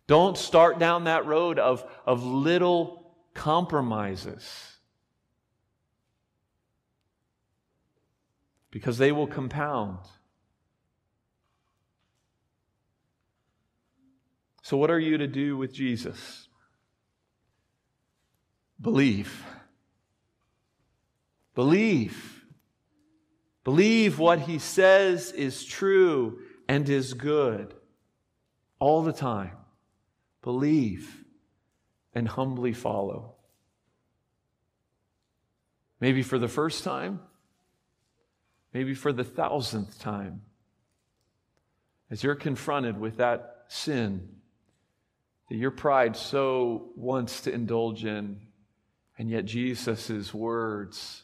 Don't 0.06 0.36
start 0.36 0.78
down 0.78 1.04
that 1.04 1.26
road 1.26 1.58
of, 1.58 1.84
of 2.06 2.24
little 2.24 3.14
compromises. 3.34 4.76
Because 8.70 8.98
they 8.98 9.12
will 9.12 9.26
compound. 9.26 9.98
So, 14.62 14.76
what 14.76 14.90
are 14.90 14.98
you 14.98 15.18
to 15.18 15.26
do 15.26 15.56
with 15.56 15.72
Jesus? 15.72 16.48
Believe. 18.80 19.44
Believe. 21.54 22.41
Believe 23.64 24.18
what 24.18 24.40
he 24.40 24.58
says 24.58 25.30
is 25.30 25.64
true 25.64 26.40
and 26.68 26.88
is 26.88 27.14
good 27.14 27.74
all 28.78 29.02
the 29.02 29.12
time. 29.12 29.52
Believe 30.42 31.24
and 32.14 32.26
humbly 32.26 32.72
follow. 32.72 33.34
Maybe 36.00 36.22
for 36.22 36.38
the 36.38 36.48
first 36.48 36.82
time, 36.82 37.20
maybe 38.74 38.94
for 38.94 39.12
the 39.12 39.22
thousandth 39.24 40.00
time. 40.00 40.42
As 42.10 42.24
you're 42.24 42.34
confronted 42.34 42.98
with 42.98 43.18
that 43.18 43.64
sin 43.68 44.28
that 45.48 45.56
your 45.56 45.70
pride 45.70 46.16
so 46.16 46.90
wants 46.96 47.42
to 47.42 47.52
indulge 47.52 48.04
in, 48.04 48.40
and 49.18 49.30
yet 49.30 49.44
Jesus' 49.44 50.32
words 50.32 51.22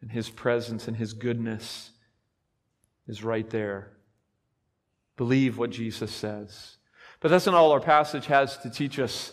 and 0.00 0.10
his 0.10 0.30
presence 0.30 0.88
and 0.88 0.96
his 0.96 1.12
goodness 1.12 1.90
is 3.06 3.22
right 3.22 3.48
there. 3.50 3.92
Believe 5.16 5.58
what 5.58 5.70
Jesus 5.70 6.10
says. 6.10 6.76
But 7.20 7.30
that's 7.30 7.46
not 7.46 7.54
all 7.54 7.72
our 7.72 7.80
passage 7.80 8.26
has 8.26 8.56
to 8.58 8.70
teach 8.70 8.98
us. 8.98 9.32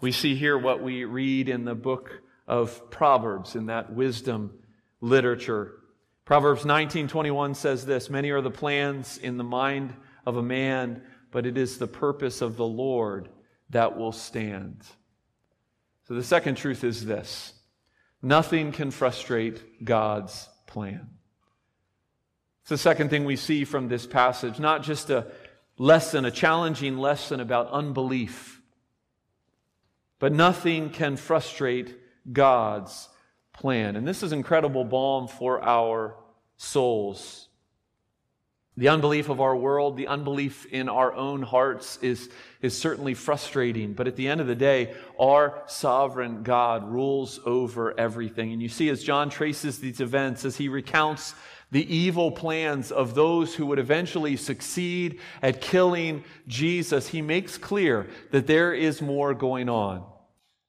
We 0.00 0.12
see 0.12 0.34
here 0.34 0.58
what 0.58 0.82
we 0.82 1.04
read 1.04 1.48
in 1.48 1.64
the 1.64 1.74
book 1.74 2.10
of 2.46 2.90
Proverbs, 2.90 3.56
in 3.56 3.66
that 3.66 3.92
wisdom 3.92 4.58
literature. 5.00 5.72
Proverbs 6.26 6.64
19:21 6.64 7.56
says 7.56 7.86
this, 7.86 8.10
many 8.10 8.30
are 8.30 8.42
the 8.42 8.50
plans 8.50 9.16
in 9.16 9.36
the 9.36 9.44
mind 9.44 9.94
of 10.26 10.36
a 10.36 10.42
man, 10.42 11.02
but 11.30 11.46
it 11.46 11.56
is 11.56 11.78
the 11.78 11.86
purpose 11.86 12.42
of 12.42 12.56
the 12.56 12.66
Lord 12.66 13.28
that 13.70 13.96
will 13.96 14.12
stand. 14.12 14.82
So 16.06 16.14
the 16.14 16.22
second 16.22 16.56
truth 16.56 16.84
is 16.84 17.04
this. 17.04 17.52
Nothing 18.22 18.72
can 18.72 18.90
frustrate 18.90 19.84
God's 19.84 20.48
plan. 20.66 21.08
It's 22.62 22.70
the 22.70 22.78
second 22.78 23.10
thing 23.10 23.24
we 23.24 23.36
see 23.36 23.64
from 23.64 23.88
this 23.88 24.06
passage, 24.06 24.58
not 24.58 24.82
just 24.82 25.10
a 25.10 25.26
lesson, 25.78 26.24
a 26.24 26.30
challenging 26.30 26.98
lesson 26.98 27.40
about 27.40 27.70
unbelief. 27.70 28.60
But 30.18 30.32
nothing 30.32 30.90
can 30.90 31.16
frustrate 31.16 31.96
God's 32.32 33.08
plan. 33.52 33.96
And 33.96 34.06
this 34.08 34.22
is 34.22 34.32
incredible 34.32 34.84
balm 34.84 35.28
for 35.28 35.62
our 35.62 36.16
souls. 36.56 37.45
The 38.78 38.88
unbelief 38.88 39.30
of 39.30 39.40
our 39.40 39.56
world, 39.56 39.96
the 39.96 40.06
unbelief 40.06 40.66
in 40.66 40.90
our 40.90 41.14
own 41.14 41.40
hearts 41.40 41.98
is, 42.02 42.28
is 42.60 42.76
certainly 42.76 43.14
frustrating. 43.14 43.94
But 43.94 44.06
at 44.06 44.16
the 44.16 44.28
end 44.28 44.42
of 44.42 44.46
the 44.46 44.54
day, 44.54 44.94
our 45.18 45.62
sovereign 45.66 46.42
God 46.42 46.86
rules 46.86 47.40
over 47.46 47.98
everything. 47.98 48.52
And 48.52 48.60
you 48.60 48.68
see, 48.68 48.90
as 48.90 49.02
John 49.02 49.30
traces 49.30 49.78
these 49.78 50.00
events, 50.00 50.44
as 50.44 50.56
he 50.58 50.68
recounts 50.68 51.34
the 51.72 51.94
evil 51.94 52.30
plans 52.30 52.92
of 52.92 53.14
those 53.14 53.54
who 53.54 53.66
would 53.66 53.78
eventually 53.78 54.36
succeed 54.36 55.20
at 55.40 55.62
killing 55.62 56.22
Jesus, 56.46 57.08
he 57.08 57.22
makes 57.22 57.56
clear 57.56 58.08
that 58.30 58.46
there 58.46 58.74
is 58.74 59.00
more 59.00 59.32
going 59.32 59.70
on. 59.70 60.04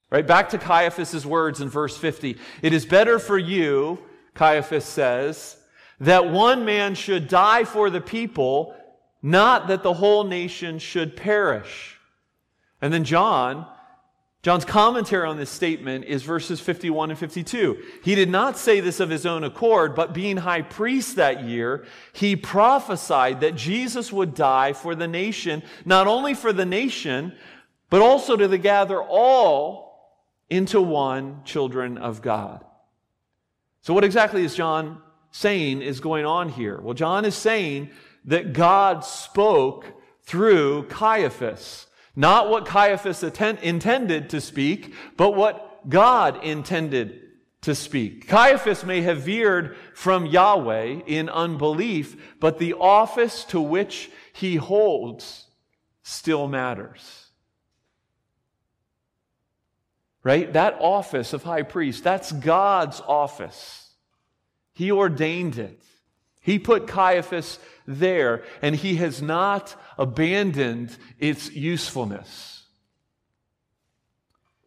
Right? 0.10 0.26
Back 0.26 0.50
to 0.50 0.58
Caiaphas' 0.58 1.26
words 1.26 1.60
in 1.60 1.68
verse 1.70 1.98
50. 1.98 2.38
It 2.62 2.72
is 2.72 2.86
better 2.86 3.20
for 3.20 3.38
you, 3.38 4.00
Caiaphas 4.34 4.86
says, 4.86 5.58
that 6.00 6.30
one 6.30 6.66
man 6.66 6.96
should 6.96 7.28
die 7.28 7.64
for 7.64 7.90
the 7.90 8.02
people, 8.02 8.76
not 9.22 9.68
that 9.68 9.84
the 9.84 9.94
whole 9.94 10.24
nation 10.24 10.80
should 10.80 11.18
perish. 11.18 11.98
And 12.82 12.94
then 12.94 13.04
John 13.04 13.66
John's 14.48 14.64
commentary 14.64 15.28
on 15.28 15.36
this 15.36 15.50
statement 15.50 16.06
is 16.06 16.24
verses 16.24 16.62
51 16.62 17.10
and 17.10 17.20
52. 17.20 17.84
He 18.02 18.16
did 18.16 18.30
not 18.30 18.58
say 18.58 18.80
this 18.80 19.02
of 19.02 19.10
his 19.10 19.26
own 19.26 19.44
accord, 19.44 19.94
but 19.94 20.14
being 20.14 20.38
high 20.38 20.62
priest 20.62 21.18
that 21.18 21.44
year, 21.44 21.86
he 22.14 22.38
prophesied 22.38 23.42
that 23.42 23.56
Jesus 23.56 24.10
would 24.14 24.36
die 24.36 24.72
for 24.72 24.96
the 24.96 25.06
nation, 25.06 25.64
not 25.84 26.08
only 26.08 26.34
for 26.34 26.54
the 26.54 26.66
nation, 26.66 27.34
but 27.90 28.02
also 28.02 28.38
to 28.38 28.58
gather 28.58 29.02
all 29.02 30.16
into 30.50 30.80
one 30.82 31.42
children 31.44 31.98
of 31.98 32.22
God. 32.22 32.64
So, 33.82 33.94
what 33.94 34.06
exactly 34.06 34.46
is 34.46 34.56
John 34.56 35.02
saying 35.38 35.84
is 35.84 36.00
going 36.00 36.26
on 36.26 36.50
here? 36.50 36.80
Well, 36.82 36.96
John 36.96 37.24
is 37.24 37.36
saying 37.36 37.92
that 38.26 38.54
God 38.54 39.06
spoke 39.06 39.86
through 40.24 40.88
Caiaphas. 40.88 41.86
Not 42.16 42.50
what 42.50 42.66
Caiaphas 42.66 43.24
intended 43.24 44.32
to 44.32 44.42
speak, 44.42 44.96
but 45.16 45.36
what 45.36 45.88
God 45.88 46.44
intended 46.44 47.22
to 47.62 47.76
speak. 47.76 48.28
Caiaphas 48.28 48.84
may 48.84 49.02
have 49.02 49.22
veered 49.22 49.76
from 49.94 50.26
Yahweh 50.26 51.02
in 51.06 51.30
unbelief, 51.30 52.36
but 52.40 52.58
the 52.58 52.74
office 52.74 53.44
to 53.46 53.62
which 53.62 54.10
he 54.34 54.56
holds 54.56 55.46
still 56.02 56.48
matters. 56.48 57.28
Right? 60.24 60.52
That 60.52 60.78
office 60.82 61.34
of 61.34 61.44
high 61.44 61.62
priest, 61.62 62.04
that's 62.04 62.32
God's 62.32 63.02
office. 63.02 63.87
He 64.78 64.92
ordained 64.92 65.58
it. 65.58 65.82
He 66.40 66.60
put 66.60 66.86
Caiaphas 66.86 67.58
there, 67.88 68.44
and 68.62 68.76
he 68.76 68.98
has 68.98 69.24
not 69.24 69.76
abandoned 69.98 70.96
its 71.18 71.52
usefulness. 71.52 72.64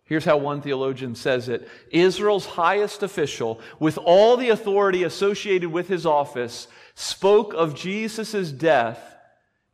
Here's 0.02 0.24
how 0.24 0.38
one 0.38 0.62
theologian 0.62 1.14
says 1.14 1.48
it 1.48 1.68
Israel's 1.92 2.44
highest 2.44 3.04
official, 3.04 3.60
with 3.78 3.98
all 3.98 4.36
the 4.36 4.48
authority 4.48 5.04
associated 5.04 5.70
with 5.70 5.86
his 5.86 6.04
office, 6.04 6.66
spoke 6.96 7.54
of 7.54 7.76
Jesus' 7.76 8.50
death 8.50 9.16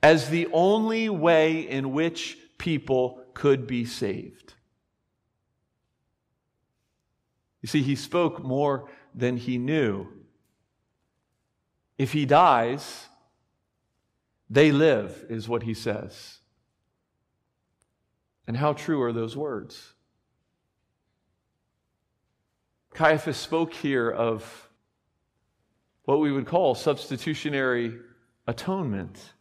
as 0.03 0.29
the 0.29 0.49
only 0.53 1.09
way 1.09 1.61
in 1.61 1.95
which 1.95 2.37
people 2.59 3.25
could 3.33 3.67
be 3.67 3.87
saved. 3.87 4.53
You 7.63 7.69
see, 7.69 7.81
he 7.81 7.97
spoke 7.97 8.45
more 8.45 8.91
than 9.15 9.39
he 9.39 9.57
knew. 9.57 10.09
If 11.99 12.13
he 12.13 12.27
dies, 12.27 13.07
they 14.51 14.71
live, 14.71 15.25
is 15.29 15.49
what 15.49 15.63
he 15.63 15.75
says. 15.75 16.39
And 18.47 18.57
how 18.57 18.75
true 18.75 19.03
are 19.03 19.13
those 19.13 19.37
words? 19.37 19.95
Caiaphas 22.95 23.37
spoke 23.37 23.75
here 23.75 24.11
of 24.11 24.71
what 26.05 26.21
we 26.21 26.33
would 26.33 26.47
call 26.47 26.75
substitutionary 26.75 27.99
atonement, 28.47 29.33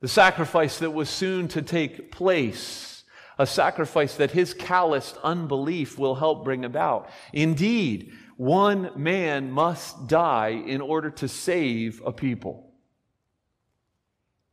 the 0.00 0.08
sacrifice 0.08 0.78
that 0.78 0.92
was 0.92 1.10
soon 1.10 1.48
to 1.48 1.60
take 1.60 2.12
place, 2.12 3.04
a 3.38 3.46
sacrifice 3.46 4.16
that 4.16 4.30
his 4.30 4.54
calloused 4.54 5.18
unbelief 5.24 5.98
will 5.98 6.14
help 6.14 6.44
bring 6.44 6.64
about. 6.64 7.10
Indeed, 7.32 8.12
one 8.36 8.90
man 8.96 9.50
must 9.50 10.08
die 10.08 10.62
in 10.66 10.80
order 10.80 11.10
to 11.10 11.28
save 11.28 12.02
a 12.04 12.12
people. 12.12 12.70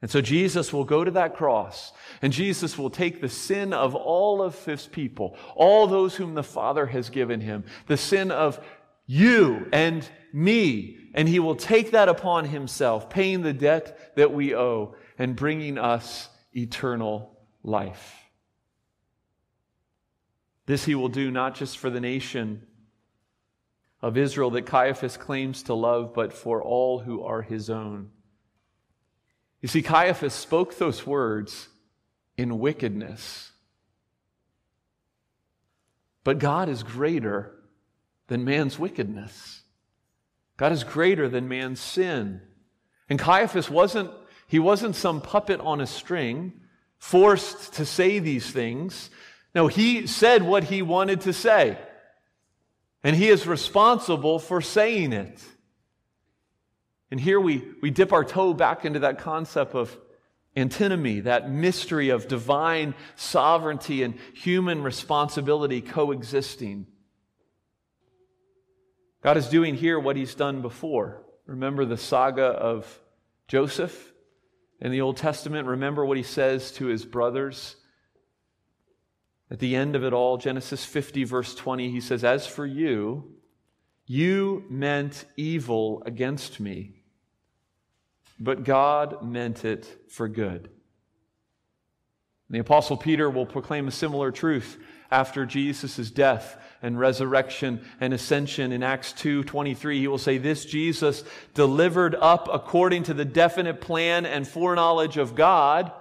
And 0.02 0.12
so 0.12 0.20
Jesus 0.20 0.74
will 0.74 0.84
go 0.84 1.06
to 1.06 1.12
that 1.12 1.36
cross, 1.36 1.94
and 2.22 2.34
Jesus 2.34 2.78
will 2.78 2.90
take 2.90 3.22
the 3.22 3.30
sin 3.30 3.72
of 3.72 3.96
all 3.96 4.42
of 4.42 4.66
his 4.66 4.86
people, 4.86 5.38
all 5.56 5.88
those 5.88 6.16
whom 6.16 6.34
the 6.34 6.44
Father 6.44 6.86
has 6.86 7.10
given 7.10 7.40
him, 7.40 7.64
the 7.88 7.96
sin 7.96 8.30
of 8.30 8.60
you 9.06 9.70
and 9.72 10.08
me, 10.34 10.98
and 11.14 11.30
he 11.30 11.40
will 11.40 11.56
take 11.56 11.92
that 11.92 12.10
upon 12.10 12.46
himself, 12.46 13.10
paying 13.10 13.44
the 13.44 13.54
debt 13.54 14.16
that 14.18 14.34
we 14.34 14.54
owe 14.54 14.96
and 15.18 15.38
bringing 15.38 15.78
us 15.78 16.28
eternal 16.54 17.38
life. 17.64 18.14
This 20.66 20.84
he 20.84 20.96
will 20.96 21.10
do 21.10 21.32
not 21.32 21.56
just 21.56 21.78
for 21.78 21.90
the 21.90 22.02
nation 22.02 22.66
of 24.04 24.18
Israel 24.18 24.52
that 24.52 24.66
Caiaphas 24.66 25.16
claims 25.16 25.64
to 25.64 25.74
love, 25.74 26.14
but 26.14 26.34
for 26.34 26.62
all 26.62 27.00
who 27.00 27.24
are 27.24 27.42
his 27.42 27.70
own. 27.70 28.10
You 29.62 29.70
see, 29.70 29.82
Caiaphas 29.82 30.34
spoke 30.34 30.78
those 30.78 31.08
words 31.08 31.70
in 32.38 32.60
wickedness. 32.60 33.54
But 36.26 36.38
God 36.38 36.68
is 36.68 36.84
greater 36.84 37.54
than 38.28 38.44
man's 38.44 38.78
wickedness. 38.78 39.62
God 40.58 40.74
is 40.74 40.84
greater 40.84 41.30
than 41.30 41.48
man's 41.48 41.80
sin. 41.80 42.42
And 43.10 43.18
Caiaphas 43.18 43.70
wasn't, 43.70 44.12
he 44.48 44.60
wasn't 44.60 44.98
some 44.98 45.22
puppet 45.22 45.62
on 45.62 45.80
a 45.80 45.88
string, 45.88 46.60
forced 46.98 47.76
to 47.76 47.86
say 47.86 48.20
these 48.20 48.52
things. 48.52 49.10
No, 49.56 49.68
he 49.68 50.08
said 50.08 50.44
what 50.44 50.66
he 50.66 50.82
wanted 50.82 51.22
to 51.22 51.32
say. 51.32 51.78
And 53.04 53.16
he 53.16 53.28
is 53.28 53.46
responsible 53.46 54.40
for 54.40 54.62
saying 54.62 55.12
it. 55.12 55.44
And 57.12 57.20
here 57.20 57.40
we, 57.40 57.64
we 57.82 57.92
dip 57.92 58.14
our 58.14 58.24
toe 58.24 58.54
back 58.54 58.86
into 58.86 59.00
that 59.00 59.20
concept 59.20 59.76
of 59.76 59.96
antinomy, 60.56 61.22
that 61.22 61.52
mystery 61.52 62.10
of 62.10 62.28
divine 62.28 62.96
sovereignty 63.16 64.04
and 64.04 64.16
human 64.34 64.84
responsibility 64.84 65.82
coexisting. 65.82 66.88
God 69.22 69.38
is 69.38 69.48
doing 69.48 69.76
here 69.76 70.00
what 70.00 70.16
he's 70.16 70.36
done 70.36 70.62
before. 70.62 71.24
Remember 71.46 71.86
the 71.86 71.98
saga 71.98 72.44
of 72.44 73.00
Joseph 73.48 74.12
in 74.80 74.92
the 74.92 75.02
Old 75.02 75.18
Testament? 75.18 75.68
Remember 75.68 76.06
what 76.06 76.18
he 76.18 76.24
says 76.24 76.72
to 76.74 76.88
his 76.88 77.06
brothers? 77.06 77.76
At 79.54 79.60
the 79.60 79.76
end 79.76 79.96
of 79.96 80.04
it 80.04 80.12
all, 80.12 80.38
Genesis 80.38 80.84
50, 80.84 81.24
verse 81.24 81.56
20, 81.56 81.90
he 81.90 82.02
says, 82.02 82.26
As 82.26 82.46
for 82.46 82.66
you, 82.66 83.36
you 84.06 84.66
meant 84.70 85.24
evil 85.38 86.04
against 86.06 86.60
me 86.60 87.04
but 88.44 88.64
God 88.64 89.24
meant 89.24 89.64
it 89.64 89.88
for 90.10 90.28
good. 90.28 90.70
The 92.50 92.60
Apostle 92.60 92.98
Peter 92.98 93.30
will 93.30 93.46
proclaim 93.46 93.88
a 93.88 93.92
similar 93.92 94.32
truth 94.32 94.78
after 95.10 95.46
Jesus' 95.46 96.12
death 96.12 96.60
and 96.82 97.00
resurrection 97.00 97.86
and 98.02 98.14
ascension 98.14 98.72
in 98.72 98.84
Acts 98.84 99.14
2:23 99.14 100.00
he 100.00 100.08
will 100.08 100.18
say 100.18 100.38
this 100.38 100.66
Jesus 100.66 101.24
delivered 101.54 102.16
up 102.16 102.50
according 102.52 103.04
to 103.04 103.14
the 103.14 103.26
definite 103.26 103.80
plan 103.80 104.26
and 104.26 104.48
foreknowledge 104.48 105.18
of 105.18 105.36
God 105.36 105.92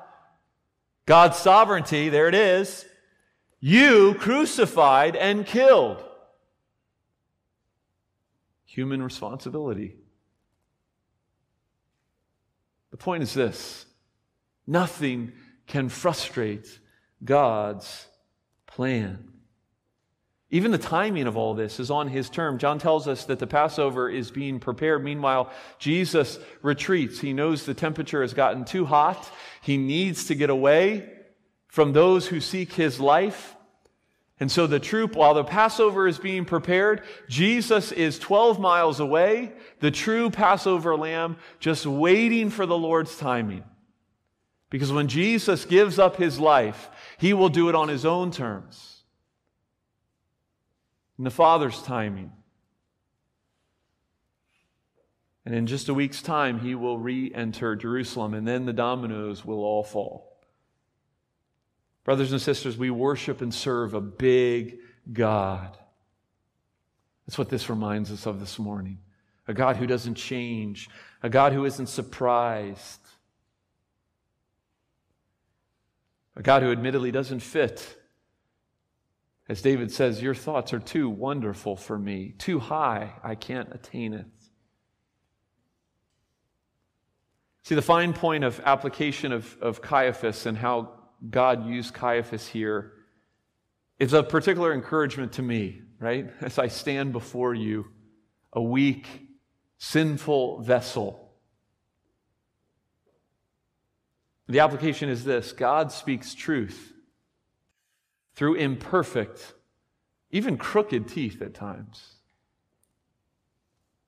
God's 1.06 1.36
sovereignty 1.36 2.08
there 2.08 2.26
it 2.26 2.34
is 2.34 2.84
you 3.62 4.14
crucified 4.18 5.16
and 5.16 5.46
killed 5.46 6.05
human 8.66 9.03
responsibility 9.03 9.96
the 12.92 12.96
point 12.98 13.22
is 13.22 13.35
this 13.35 13.87
nothing 14.66 15.33
can 15.66 15.88
frustrate 15.88 16.79
God's 17.25 18.07
plan. 18.66 19.29
Even 20.51 20.70
the 20.70 20.79
timing 20.79 21.27
of 21.27 21.37
all 21.37 21.55
this 21.55 21.81
is 21.81 21.90
on 21.90 22.09
his 22.09 22.29
term. 22.29 22.59
John 22.59 22.79
tells 22.79 23.09
us 23.09 23.25
that 23.25 23.38
the 23.38 23.46
Passover 23.46 24.11
is 24.11 24.31
being 24.31 24.61
prepared. 24.61 25.03
Meanwhile, 25.03 25.51
Jesus 25.79 26.38
retreats. 26.61 27.20
He 27.20 27.33
knows 27.33 27.64
the 27.64 27.72
temperature 27.72 28.20
has 28.20 28.35
gotten 28.35 28.66
too 28.66 28.85
hot. 28.85 29.31
He 29.62 29.79
needs 29.79 30.27
to 30.27 30.35
get 30.35 30.51
away 30.51 31.09
from 31.72 31.94
those 31.94 32.26
who 32.26 32.38
seek 32.38 32.74
his 32.74 33.00
life. 33.00 33.56
And 34.38 34.52
so 34.52 34.66
the 34.66 34.78
troop, 34.78 35.16
while 35.16 35.32
the 35.32 35.42
Passover 35.42 36.06
is 36.06 36.18
being 36.18 36.44
prepared, 36.44 37.02
Jesus 37.30 37.92
is 37.92 38.18
12 38.18 38.61
miles 38.61 39.00
away, 39.00 39.54
the 39.80 39.90
true 39.90 40.28
Passover 40.28 40.94
lamb, 40.98 41.38
just 41.61 41.87
waiting 41.87 42.50
for 42.50 42.66
the 42.66 42.76
Lord's 42.76 43.16
timing. 43.16 43.64
Because 44.68 44.92
when 44.92 45.08
Jesus 45.08 45.64
gives 45.64 45.98
up 45.98 46.16
his 46.16 46.38
life, 46.38 46.90
he 47.16 47.32
will 47.32 47.48
do 47.48 47.70
it 47.70 47.74
on 47.74 47.88
his 47.88 48.04
own 48.04 48.30
terms, 48.32 49.04
in 51.16 51.24
the 51.24 51.30
Father's 51.30 51.80
timing. 51.80 52.32
And 55.46 55.54
in 55.54 55.66
just 55.66 55.88
a 55.88 55.94
week's 55.94 56.20
time, 56.20 56.61
he 56.61 56.74
will 56.74 56.98
re 56.98 57.32
enter 57.35 57.76
Jerusalem, 57.76 58.35
and 58.35 58.46
then 58.46 58.66
the 58.66 58.74
dominoes 58.74 59.42
will 59.42 59.64
all 59.64 59.85
fall. 59.85 60.32
Brothers 62.04 62.32
and 62.32 62.40
sisters, 62.40 62.76
we 62.76 62.90
worship 62.90 63.40
and 63.42 63.54
serve 63.54 63.94
a 63.94 64.00
big 64.00 64.78
God. 65.12 65.78
That's 67.26 67.38
what 67.38 67.48
this 67.48 67.70
reminds 67.70 68.10
us 68.10 68.26
of 68.26 68.40
this 68.40 68.58
morning. 68.58 68.98
A 69.46 69.54
God 69.54 69.76
who 69.76 69.86
doesn't 69.86 70.16
change, 70.16 70.88
a 71.22 71.28
God 71.28 71.52
who 71.52 71.64
isn't 71.64 71.88
surprised, 71.88 73.00
a 76.34 76.42
God 76.42 76.62
who 76.62 76.72
admittedly 76.72 77.12
doesn't 77.12 77.40
fit. 77.40 77.98
As 79.48 79.62
David 79.62 79.92
says, 79.92 80.22
Your 80.22 80.34
thoughts 80.34 80.72
are 80.72 80.80
too 80.80 81.08
wonderful 81.08 81.76
for 81.76 81.98
me, 81.98 82.34
too 82.38 82.58
high, 82.58 83.12
I 83.22 83.34
can't 83.34 83.72
attain 83.72 84.14
it. 84.14 84.26
See, 87.64 87.76
the 87.76 87.82
fine 87.82 88.12
point 88.12 88.42
of 88.42 88.60
application 88.64 89.30
of, 89.30 89.56
of 89.60 89.80
Caiaphas 89.80 90.46
and 90.46 90.58
how 90.58 91.01
God 91.30 91.66
used 91.66 91.94
Caiaphas 91.94 92.48
here 92.48 92.92
is 93.98 94.12
of 94.12 94.28
particular 94.28 94.72
encouragement 94.72 95.32
to 95.35 95.42
me, 95.42 95.82
right? 96.00 96.30
As 96.40 96.58
I 96.58 96.66
stand 96.66 97.12
before 97.12 97.54
you, 97.54 97.87
a 98.52 98.61
weak, 98.61 99.06
sinful 99.78 100.62
vessel. 100.62 101.30
The 104.48 104.58
application 104.58 105.08
is 105.08 105.24
this 105.24 105.52
God 105.52 105.92
speaks 105.92 106.35
truth 106.35 106.92
through 108.35 108.56
imperfect, 108.56 109.54
even 110.30 110.56
crooked 110.56 111.06
teeth 111.08 111.40
at 111.40 111.54
times. 111.54 112.16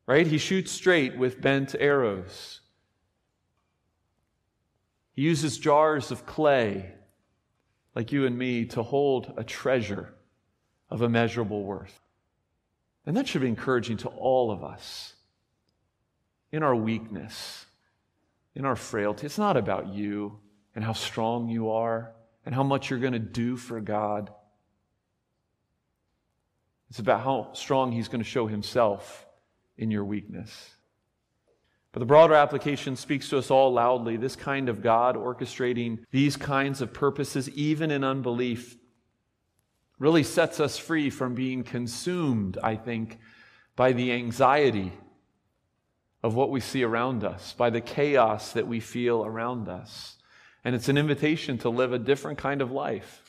Right? 0.07 0.27
He 0.27 0.39
shoots 0.39 0.71
straight 0.71 1.17
with 1.17 1.41
bent 1.41 1.75
arrows. 1.79 2.61
He 5.13 5.23
uses 5.23 5.57
jars 5.57 6.11
of 6.11 6.27
clay 6.27 6.93
like 7.95 8.13
you 8.13 8.27
and 8.27 8.37
me 8.37 8.67
to 8.67 8.83
hold 8.83 9.33
a 9.37 9.45
treasure 9.45 10.15
of 10.91 11.03
immeasurable 11.03 11.63
worth. 11.63 12.01
And 13.07 13.17
that 13.17 13.29
should 13.29 13.43
be 13.43 13.49
encouraging 13.49 13.99
to 13.99 14.09
all 14.09 14.51
of 14.51 14.65
us 14.65 15.15
in 16.51 16.63
our 16.63 16.75
weakness, 16.75 17.67
in 18.55 18.65
our 18.65 18.77
frailty. 18.77 19.27
It's 19.27 19.39
not 19.39 19.57
about 19.57 19.89
you 19.89 20.39
and 20.75 20.85
how 20.85 20.93
strong 20.93 21.49
you 21.49 21.71
are 21.71 22.13
and 22.47 22.55
how 22.55 22.63
much 22.63 22.91
you're 22.91 22.99
going 22.99 23.13
to 23.13 23.19
do 23.19 23.57
for 23.57 23.81
God. 23.81 24.31
It's 26.91 26.99
about 26.99 27.23
how 27.23 27.51
strong 27.55 27.93
He's 27.93 28.09
going 28.09 28.23
to 28.23 28.29
show 28.29 28.47
Himself 28.47 29.27
in 29.77 29.91
your 29.91 30.05
weakness. 30.05 30.71
But 31.95 32.01
the 32.01 32.07
broader 32.07 32.35
application 32.35 32.97
speaks 32.97 33.29
to 33.29 33.39
us 33.39 33.53
all 33.53 33.73
loudly. 33.73 34.17
This 34.17 34.35
kind 34.35 34.69
of 34.69 34.83
God 34.83 35.15
orchestrating 35.15 36.01
these 36.11 36.37
kinds 36.37 36.81
of 36.81 36.93
purposes, 36.93 37.49
even 37.51 37.93
in 37.93 38.03
unbelief, 38.03 38.77
really 40.01 40.25
sets 40.25 40.59
us 40.59 40.77
free 40.77 41.09
from 41.09 41.37
being 41.37 41.63
consumed, 41.63 42.59
I 42.61 42.75
think, 42.75 43.21
by 43.77 43.93
the 43.93 44.11
anxiety 44.11 44.93
of 46.25 46.35
what 46.35 46.51
we 46.51 46.59
see 46.59 46.83
around 46.83 47.23
us, 47.23 47.53
by 47.53 47.71
the 47.71 47.81
chaos 47.81 48.51
that 48.55 48.67
we 48.67 48.81
feel 48.81 49.25
around 49.25 49.69
us. 49.69 50.17
And 50.65 50.75
it's 50.75 50.89
an 50.89 50.99
invitation 50.99 51.59
to 51.59 51.69
live 51.69 51.93
a 51.93 51.99
different 52.01 52.39
kind 52.39 52.61
of 52.61 52.73
life 52.73 53.21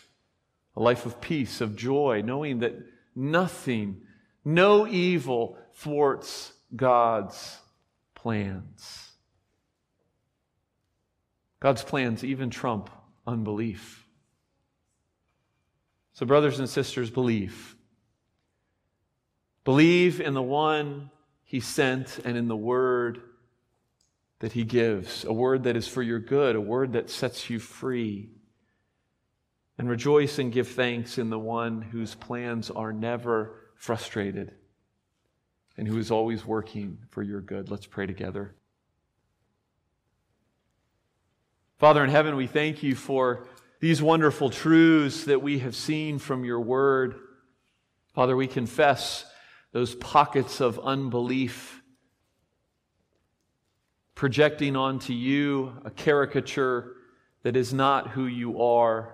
a 0.75 0.81
life 0.81 1.05
of 1.05 1.21
peace, 1.21 1.61
of 1.61 1.77
joy, 1.77 2.21
knowing 2.25 2.59
that 2.59 2.73
nothing, 3.15 4.01
no 4.43 4.85
evil 4.85 5.57
thwarts 5.75 6.51
God's 6.75 7.59
plans. 8.25 9.11
God's 11.59 11.83
plans 11.83 12.23
even 12.23 12.49
trump 12.49 12.89
unbelief. 13.27 14.03
So, 16.13 16.25
brothers 16.25 16.57
and 16.57 16.67
sisters, 16.67 17.11
believe. 17.11 17.75
Believe 19.63 20.19
in 20.19 20.33
the 20.33 20.41
one 20.41 21.11
he 21.43 21.59
sent 21.59 22.17
and 22.25 22.35
in 22.35 22.47
the 22.47 22.55
word 22.55 23.21
that 24.39 24.53
he 24.53 24.63
gives, 24.63 25.23
a 25.23 25.31
word 25.31 25.65
that 25.65 25.75
is 25.75 25.87
for 25.87 26.01
your 26.01 26.19
good, 26.19 26.55
a 26.55 26.61
word 26.61 26.93
that 26.93 27.11
sets 27.11 27.47
you 27.51 27.59
free. 27.59 28.31
And 29.77 29.87
rejoice 29.87 30.39
and 30.39 30.51
give 30.51 30.69
thanks 30.69 31.19
in 31.19 31.29
the 31.29 31.37
one 31.37 31.79
whose 31.79 32.15
plans 32.15 32.71
are 32.71 32.91
never 32.91 33.55
frustrated 33.75 34.55
and 35.77 35.87
who 35.87 35.97
is 35.97 36.11
always 36.11 36.45
working 36.45 36.99
for 37.09 37.21
your 37.21 37.41
good. 37.41 37.69
Let's 37.69 37.85
pray 37.85 38.05
together. 38.05 38.55
Father 41.77 42.03
in 42.03 42.09
heaven, 42.09 42.35
we 42.35 42.47
thank 42.47 42.83
you 42.83 42.95
for 42.95 43.47
these 43.81 44.01
wonderful 44.01 44.49
truths 44.49 45.25
that 45.25 45.41
we 45.41 45.59
have 45.59 45.75
seen 45.75 46.17
from 46.19 46.45
your 46.45 46.61
word. 46.61 47.15
Father, 48.13 48.35
we 48.35 48.47
confess 48.47 49.25
those 49.73 49.93
pockets 49.95 50.61
of 50.61 50.79
unbelief, 50.79 51.81
projecting 54.15 54.77
onto 54.77 55.11
you 55.11 55.73
a 55.83 55.91
caricature 55.91 56.93
that 57.43 57.57
is 57.57 57.73
not 57.73 58.11
who 58.11 58.25
you 58.25 58.61
are, 58.61 59.13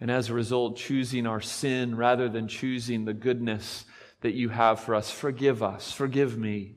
and 0.00 0.10
as 0.10 0.30
a 0.30 0.34
result, 0.34 0.78
choosing 0.78 1.26
our 1.26 1.42
sin 1.42 1.94
rather 1.94 2.30
than 2.30 2.48
choosing 2.48 3.04
the 3.04 3.12
goodness 3.12 3.84
that 4.20 4.34
you 4.34 4.48
have 4.48 4.80
for 4.80 4.94
us. 4.94 5.10
Forgive 5.10 5.62
us. 5.62 5.92
Forgive 5.92 6.36
me. 6.36 6.76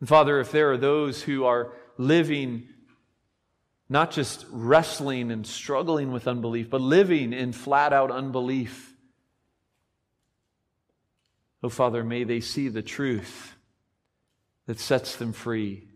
And 0.00 0.08
Father, 0.08 0.38
if 0.40 0.52
there 0.52 0.72
are 0.72 0.76
those 0.76 1.22
who 1.22 1.44
are 1.44 1.72
living 1.96 2.68
not 3.88 4.10
just 4.10 4.44
wrestling 4.50 5.30
and 5.30 5.46
struggling 5.46 6.12
with 6.12 6.28
unbelief, 6.28 6.68
but 6.68 6.80
living 6.80 7.32
in 7.32 7.52
flat 7.52 7.92
out 7.92 8.10
unbelief, 8.10 8.94
oh 11.62 11.70
Father, 11.70 12.04
may 12.04 12.24
they 12.24 12.40
see 12.40 12.68
the 12.68 12.82
truth 12.82 13.56
that 14.66 14.78
sets 14.78 15.16
them 15.16 15.32
free. 15.32 15.88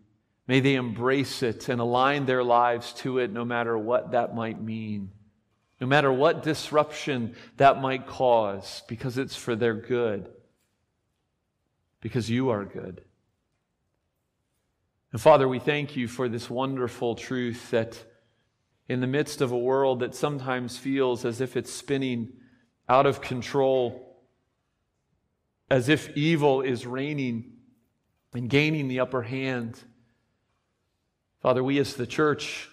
May 0.47 0.61
they 0.61 0.75
embrace 0.75 1.43
it 1.43 1.69
and 1.69 1.81
align 1.81 2.25
their 2.25 2.43
lives 2.43 2.95
to 2.95 3.19
it, 3.19 3.31
no 3.31 3.45
matter 3.45 3.77
what 3.77 4.13
that 4.13 4.35
might 4.35 4.61
mean, 4.61 5.13
no 5.83 5.89
matter 5.89 6.13
what 6.13 6.45
disruption 6.45 7.35
that 7.57 7.81
might 7.81 8.07
cause, 8.07 8.85
because 8.87 9.19
it's 9.19 9.35
for 9.35 9.57
their 9.57 9.75
good, 9.75 10.31
because 12.01 12.31
you 12.31 12.51
are 12.51 12.65
good. 12.65 13.03
And 15.11 15.21
Father, 15.21 15.49
we 15.49 15.59
thank 15.59 15.97
you 15.97 16.07
for 16.07 16.29
this 16.29 16.49
wonderful 16.49 17.17
truth 17.17 17.73
that 17.73 17.99
in 18.89 19.01
the 19.01 19.09
midst 19.09 19.41
of 19.41 19.51
a 19.51 19.59
world 19.59 19.99
that 19.99 20.15
sometimes 20.15 20.79
feels 20.79 21.25
as 21.25 21.41
if 21.41 21.57
it's 21.57 21.73
spinning 21.73 22.29
out 22.89 23.05
of 23.05 23.21
control, 23.21 24.23
as 25.69 25.89
if 25.89 26.17
evil 26.17 26.61
is 26.61 26.87
reigning 26.87 27.55
and 28.33 28.49
gaining 28.49 28.87
the 28.87 29.01
upper 29.01 29.23
hand, 29.23 29.81
Father, 31.41 31.65
we 31.65 31.81
as 31.81 31.95
the 31.95 32.07
church, 32.07 32.69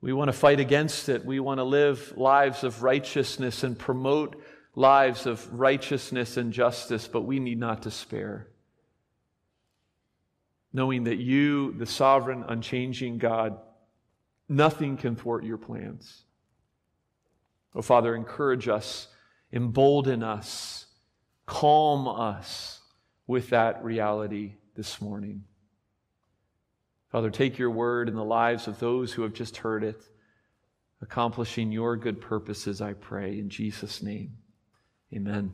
we 0.00 0.12
want 0.12 0.28
to 0.28 0.32
fight 0.32 0.60
against 0.60 1.08
it. 1.08 1.24
We 1.24 1.40
want 1.40 1.58
to 1.58 1.64
live 1.64 2.14
lives 2.16 2.64
of 2.64 2.82
righteousness 2.82 3.64
and 3.64 3.78
promote 3.78 4.40
lives 4.74 5.26
of 5.26 5.52
righteousness 5.52 6.36
and 6.36 6.52
justice, 6.52 7.08
but 7.08 7.22
we 7.22 7.40
need 7.40 7.58
not 7.58 7.82
despair 7.82 8.48
knowing 10.72 11.04
that 11.04 11.16
you, 11.16 11.72
the 11.72 11.86
sovereign, 11.86 12.44
unchanging 12.46 13.18
God, 13.18 13.58
nothing 14.48 14.96
can 14.96 15.16
thwart 15.16 15.44
your 15.44 15.58
plans. 15.58 16.24
Oh, 17.74 17.82
Father, 17.82 18.14
encourage 18.14 18.68
us, 18.68 19.08
embolden 19.52 20.22
us, 20.22 20.86
calm 21.46 22.06
us 22.06 22.80
with 23.26 23.50
that 23.50 23.82
reality 23.82 24.54
this 24.74 25.00
morning. 25.00 25.44
Father, 27.10 27.30
take 27.30 27.58
your 27.58 27.70
word 27.70 28.08
in 28.08 28.14
the 28.14 28.24
lives 28.24 28.68
of 28.68 28.78
those 28.78 29.12
who 29.12 29.22
have 29.22 29.32
just 29.32 29.58
heard 29.58 29.82
it, 29.82 30.02
accomplishing 31.00 31.72
your 31.72 31.96
good 31.96 32.20
purposes, 32.20 32.80
I 32.80 32.92
pray. 32.92 33.38
In 33.38 33.48
Jesus' 33.48 34.02
name, 34.02 34.36
amen. 35.14 35.52